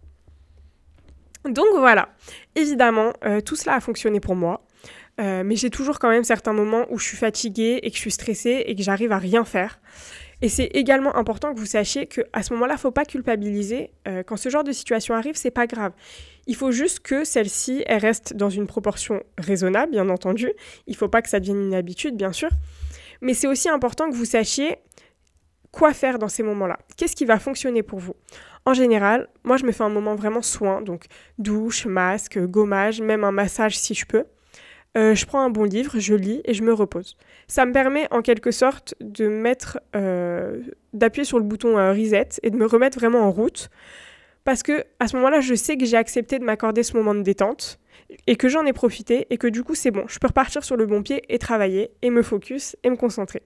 Donc 1.45 1.67
voilà, 1.77 2.09
évidemment, 2.55 3.13
euh, 3.25 3.41
tout 3.41 3.55
cela 3.55 3.75
a 3.75 3.79
fonctionné 3.79 4.19
pour 4.19 4.35
moi. 4.35 4.65
mais 5.19 5.55
j'ai 5.55 5.69
toujours 5.69 5.99
quand 5.99 6.09
même 6.09 6.23
certains 6.23 6.53
moments 6.53 6.85
où 6.89 6.97
je 6.97 7.05
suis 7.05 7.17
fatiguée 7.17 7.79
et 7.83 7.89
que 7.91 7.95
je 7.95 8.01
suis 8.01 8.11
stressée 8.11 8.63
et 8.65 8.75
que 8.75 8.81
j'arrive 8.81 9.11
à 9.11 9.19
rien 9.19 9.45
faire. 9.45 9.79
Et 10.43 10.49
c'est 10.49 10.65
également 10.73 11.15
important 11.15 11.53
que 11.53 11.59
vous 11.59 11.65
sachiez 11.65 12.05
qu'à 12.05 12.43
ce 12.43 12.51
moment-là, 12.53 12.73
il 12.73 12.75
ne 12.75 12.81
faut 12.81 12.91
pas 12.91 13.05
culpabiliser. 13.05 13.91
Euh, 14.09 14.23
quand 14.23 14.35
ce 14.35 14.49
genre 14.49 14.65
de 14.65 14.73
situation 14.73 15.15
arrive, 15.15 15.37
c'est 15.37 15.51
pas 15.51 15.67
grave. 15.67 15.93
Il 16.47 16.55
faut 16.57 16.73
juste 16.73 16.99
que 16.99 17.23
celle-ci, 17.23 17.81
elle 17.85 17.99
reste 17.99 18.33
dans 18.33 18.49
une 18.49 18.67
proportion 18.67 19.23
raisonnable, 19.37 19.93
bien 19.93 20.09
entendu. 20.09 20.51
Il 20.85 20.97
faut 20.97 21.07
pas 21.07 21.21
que 21.21 21.29
ça 21.29 21.39
devienne 21.39 21.61
une 21.61 21.73
habitude, 21.73 22.17
bien 22.17 22.33
sûr. 22.33 22.49
Mais 23.21 23.33
c'est 23.33 23.47
aussi 23.47 23.69
important 23.69 24.09
que 24.09 24.15
vous 24.15 24.25
sachiez 24.25 24.75
quoi 25.73 25.91
faire 25.91 26.19
dans 26.19 26.29
ces 26.29 26.43
moments-là. 26.43 26.77
Qu'est-ce 26.95 27.15
qui 27.15 27.25
va 27.25 27.39
fonctionner 27.39 27.83
pour 27.83 27.99
vous? 27.99 28.15
En 28.65 28.73
général, 28.73 29.27
moi, 29.43 29.57
je 29.57 29.65
me 29.65 29.73
fais 29.73 29.83
un 29.83 29.89
moment 29.89 30.15
vraiment 30.15 30.41
soin, 30.41 30.81
donc 30.81 31.07
douche, 31.39 31.85
masque, 31.85 32.39
gommage, 32.39 33.01
même 33.01 33.25
un 33.25 33.33
massage 33.33 33.77
si 33.77 33.93
je 33.93 34.05
peux. 34.05 34.23
Euh, 34.95 35.15
je 35.15 35.25
prends 35.25 35.41
un 35.41 35.49
bon 35.49 35.63
livre, 35.63 35.99
je 35.99 36.13
lis 36.13 36.41
et 36.45 36.53
je 36.53 36.61
me 36.61 36.71
repose. 36.71 37.17
Ça 37.47 37.65
me 37.65 37.73
permet 37.73 38.07
en 38.11 38.21
quelque 38.21 38.51
sorte 38.51 38.93
de 39.01 39.27
mettre, 39.27 39.79
euh, 39.95 40.61
d'appuyer 40.93 41.25
sur 41.25 41.39
le 41.39 41.43
bouton 41.43 41.79
euh, 41.79 41.91
reset 41.91 42.29
et 42.43 42.51
de 42.51 42.55
me 42.55 42.67
remettre 42.67 42.99
vraiment 42.99 43.21
en 43.21 43.31
route. 43.31 43.69
Parce 44.43 44.61
que 44.61 44.83
à 44.99 45.07
ce 45.07 45.15
moment-là, 45.15 45.39
je 45.41 45.55
sais 45.55 45.77
que 45.77 45.85
j'ai 45.85 45.97
accepté 45.97 46.37
de 46.37 46.43
m'accorder 46.43 46.83
ce 46.83 46.95
moment 46.95 47.15
de 47.15 47.21
détente 47.21 47.79
et 48.27 48.35
que 48.35 48.47
j'en 48.47 48.65
ai 48.65 48.73
profité 48.73 49.25
et 49.31 49.37
que 49.37 49.47
du 49.47 49.63
coup 49.63 49.73
c'est 49.73 49.89
bon, 49.89 50.05
je 50.07 50.19
peux 50.19 50.27
repartir 50.27 50.63
sur 50.63 50.75
le 50.75 50.85
bon 50.85 51.01
pied 51.01 51.23
et 51.29 51.39
travailler 51.39 51.89
et 52.03 52.11
me 52.11 52.21
focus 52.21 52.75
et 52.83 52.89
me 52.91 52.95
concentrer. 52.95 53.41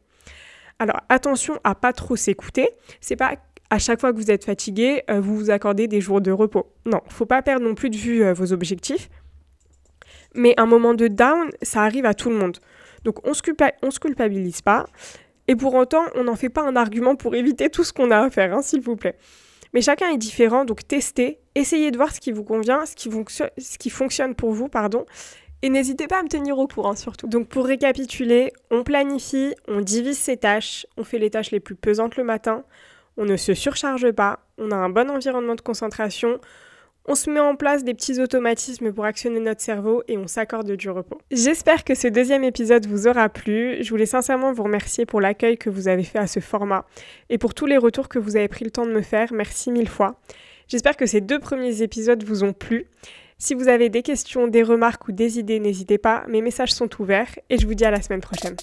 Alors 0.79 1.01
attention 1.09 1.59
à 1.63 1.75
pas 1.75 1.93
trop 1.93 2.15
s'écouter. 2.15 2.69
C'est 3.01 3.15
pas 3.15 3.35
à 3.69 3.79
chaque 3.79 3.99
fois 3.99 4.13
que 4.13 4.17
vous 4.17 4.31
êtes 4.31 4.45
fatigué, 4.45 5.03
vous 5.09 5.35
vous 5.35 5.49
accordez 5.49 5.87
des 5.87 5.99
jours 5.99 6.21
de 6.21 6.31
repos. 6.31 6.71
Non, 6.85 7.01
faut 7.09 7.25
pas 7.25 7.41
perdre 7.41 7.65
non 7.65 7.75
plus 7.75 7.89
de 7.89 7.97
vue 7.97 8.31
vos 8.31 8.53
objectifs. 8.53 9.09
Mais 10.35 10.53
un 10.57 10.65
moment 10.65 10.93
de 10.93 11.07
down, 11.07 11.49
ça 11.61 11.81
arrive 11.81 12.05
à 12.05 12.13
tout 12.13 12.29
le 12.29 12.35
monde. 12.37 12.59
Donc 13.03 13.27
on 13.27 13.33
se, 13.33 13.41
se 13.41 13.99
culpabilise 13.99 14.61
pas. 14.61 14.85
Et 15.47 15.55
pour 15.55 15.73
autant, 15.75 16.03
on 16.15 16.25
n'en 16.25 16.35
fait 16.35 16.49
pas 16.49 16.63
un 16.63 16.75
argument 16.75 17.15
pour 17.15 17.35
éviter 17.35 17.69
tout 17.69 17.83
ce 17.83 17.93
qu'on 17.93 18.11
a 18.11 18.19
à 18.19 18.29
faire, 18.29 18.53
hein, 18.53 18.61
s'il 18.61 18.81
vous 18.81 18.95
plaît. 18.95 19.17
Mais 19.73 19.81
chacun 19.81 20.09
est 20.09 20.17
différent, 20.17 20.65
donc 20.65 20.87
testez, 20.87 21.39
essayez 21.55 21.91
de 21.91 21.97
voir 21.97 22.13
ce 22.13 22.19
qui 22.19 22.31
vous 22.31 22.43
convient, 22.43 22.85
ce 22.85 22.95
qui, 22.95 23.09
ce 23.09 23.77
qui 23.77 23.89
fonctionne 23.89 24.35
pour 24.35 24.51
vous, 24.51 24.67
pardon. 24.69 25.05
Et 25.63 25.69
n'hésitez 25.69 26.07
pas 26.07 26.19
à 26.19 26.23
me 26.23 26.29
tenir 26.29 26.59
au 26.59 26.67
courant 26.67 26.95
surtout. 26.95 27.27
Donc 27.27 27.47
pour 27.47 27.65
récapituler, 27.65 28.53
on 28.69 28.83
planifie, 28.83 29.55
on 29.67 29.81
divise 29.81 30.19
ses 30.19 30.37
tâches, 30.37 30.85
on 30.97 31.03
fait 31.03 31.19
les 31.19 31.31
tâches 31.31 31.51
les 31.51 31.59
plus 31.59 31.75
pesantes 31.75 32.15
le 32.15 32.23
matin, 32.23 32.63
on 33.17 33.25
ne 33.25 33.37
se 33.37 33.53
surcharge 33.53 34.11
pas, 34.11 34.39
on 34.57 34.71
a 34.71 34.75
un 34.75 34.89
bon 34.89 35.09
environnement 35.09 35.55
de 35.55 35.61
concentration, 35.61 36.39
on 37.09 37.15
se 37.15 37.29
met 37.29 37.39
en 37.39 37.55
place 37.55 37.83
des 37.83 37.93
petits 37.93 38.19
automatismes 38.19 38.91
pour 38.91 39.05
actionner 39.05 39.39
notre 39.39 39.61
cerveau 39.61 40.03
et 40.07 40.17
on 40.17 40.27
s'accorde 40.27 40.73
du 40.73 40.89
repos. 40.89 41.17
J'espère 41.31 41.85
que 41.85 41.95
ce 41.95 42.09
deuxième 42.09 42.43
épisode 42.43 42.85
vous 42.85 43.07
aura 43.07 43.29
plu. 43.29 43.77
Je 43.81 43.89
voulais 43.89 44.05
sincèrement 44.05 44.51
vous 44.51 44.63
remercier 44.63 45.05
pour 45.05 45.21
l'accueil 45.21 45.57
que 45.57 45.69
vous 45.69 45.87
avez 45.87 46.03
fait 46.03 46.19
à 46.19 46.27
ce 46.27 46.41
format 46.41 46.85
et 47.29 47.37
pour 47.37 47.53
tous 47.53 47.65
les 47.65 47.77
retours 47.77 48.09
que 48.09 48.19
vous 48.19 48.35
avez 48.35 48.49
pris 48.49 48.65
le 48.65 48.71
temps 48.71 48.85
de 48.85 48.91
me 48.91 49.01
faire. 49.01 49.31
Merci 49.31 49.71
mille 49.71 49.87
fois. 49.87 50.19
J'espère 50.67 50.97
que 50.97 51.05
ces 51.05 51.21
deux 51.21 51.39
premiers 51.39 51.81
épisodes 51.81 52.23
vous 52.23 52.43
ont 52.43 52.51
plu. 52.51 52.87
Si 53.39 53.53
vous 53.53 53.67
avez 53.67 53.89
des 53.89 54.01
questions, 54.01 54.47
des 54.47 54.63
remarques 54.63 55.07
ou 55.07 55.11
des 55.11 55.37
idées, 55.37 55.59
n'hésitez 55.59 55.99
pas, 55.99 56.25
mes 56.27 56.41
messages 56.41 56.73
sont 56.73 56.89
ouverts 56.99 57.37
et 57.49 57.59
je 57.59 57.67
vous 57.67 57.75
dis 57.75 57.85
à 57.85 57.91
la 57.91 58.01
semaine 58.01 58.21
prochaine. 58.21 58.55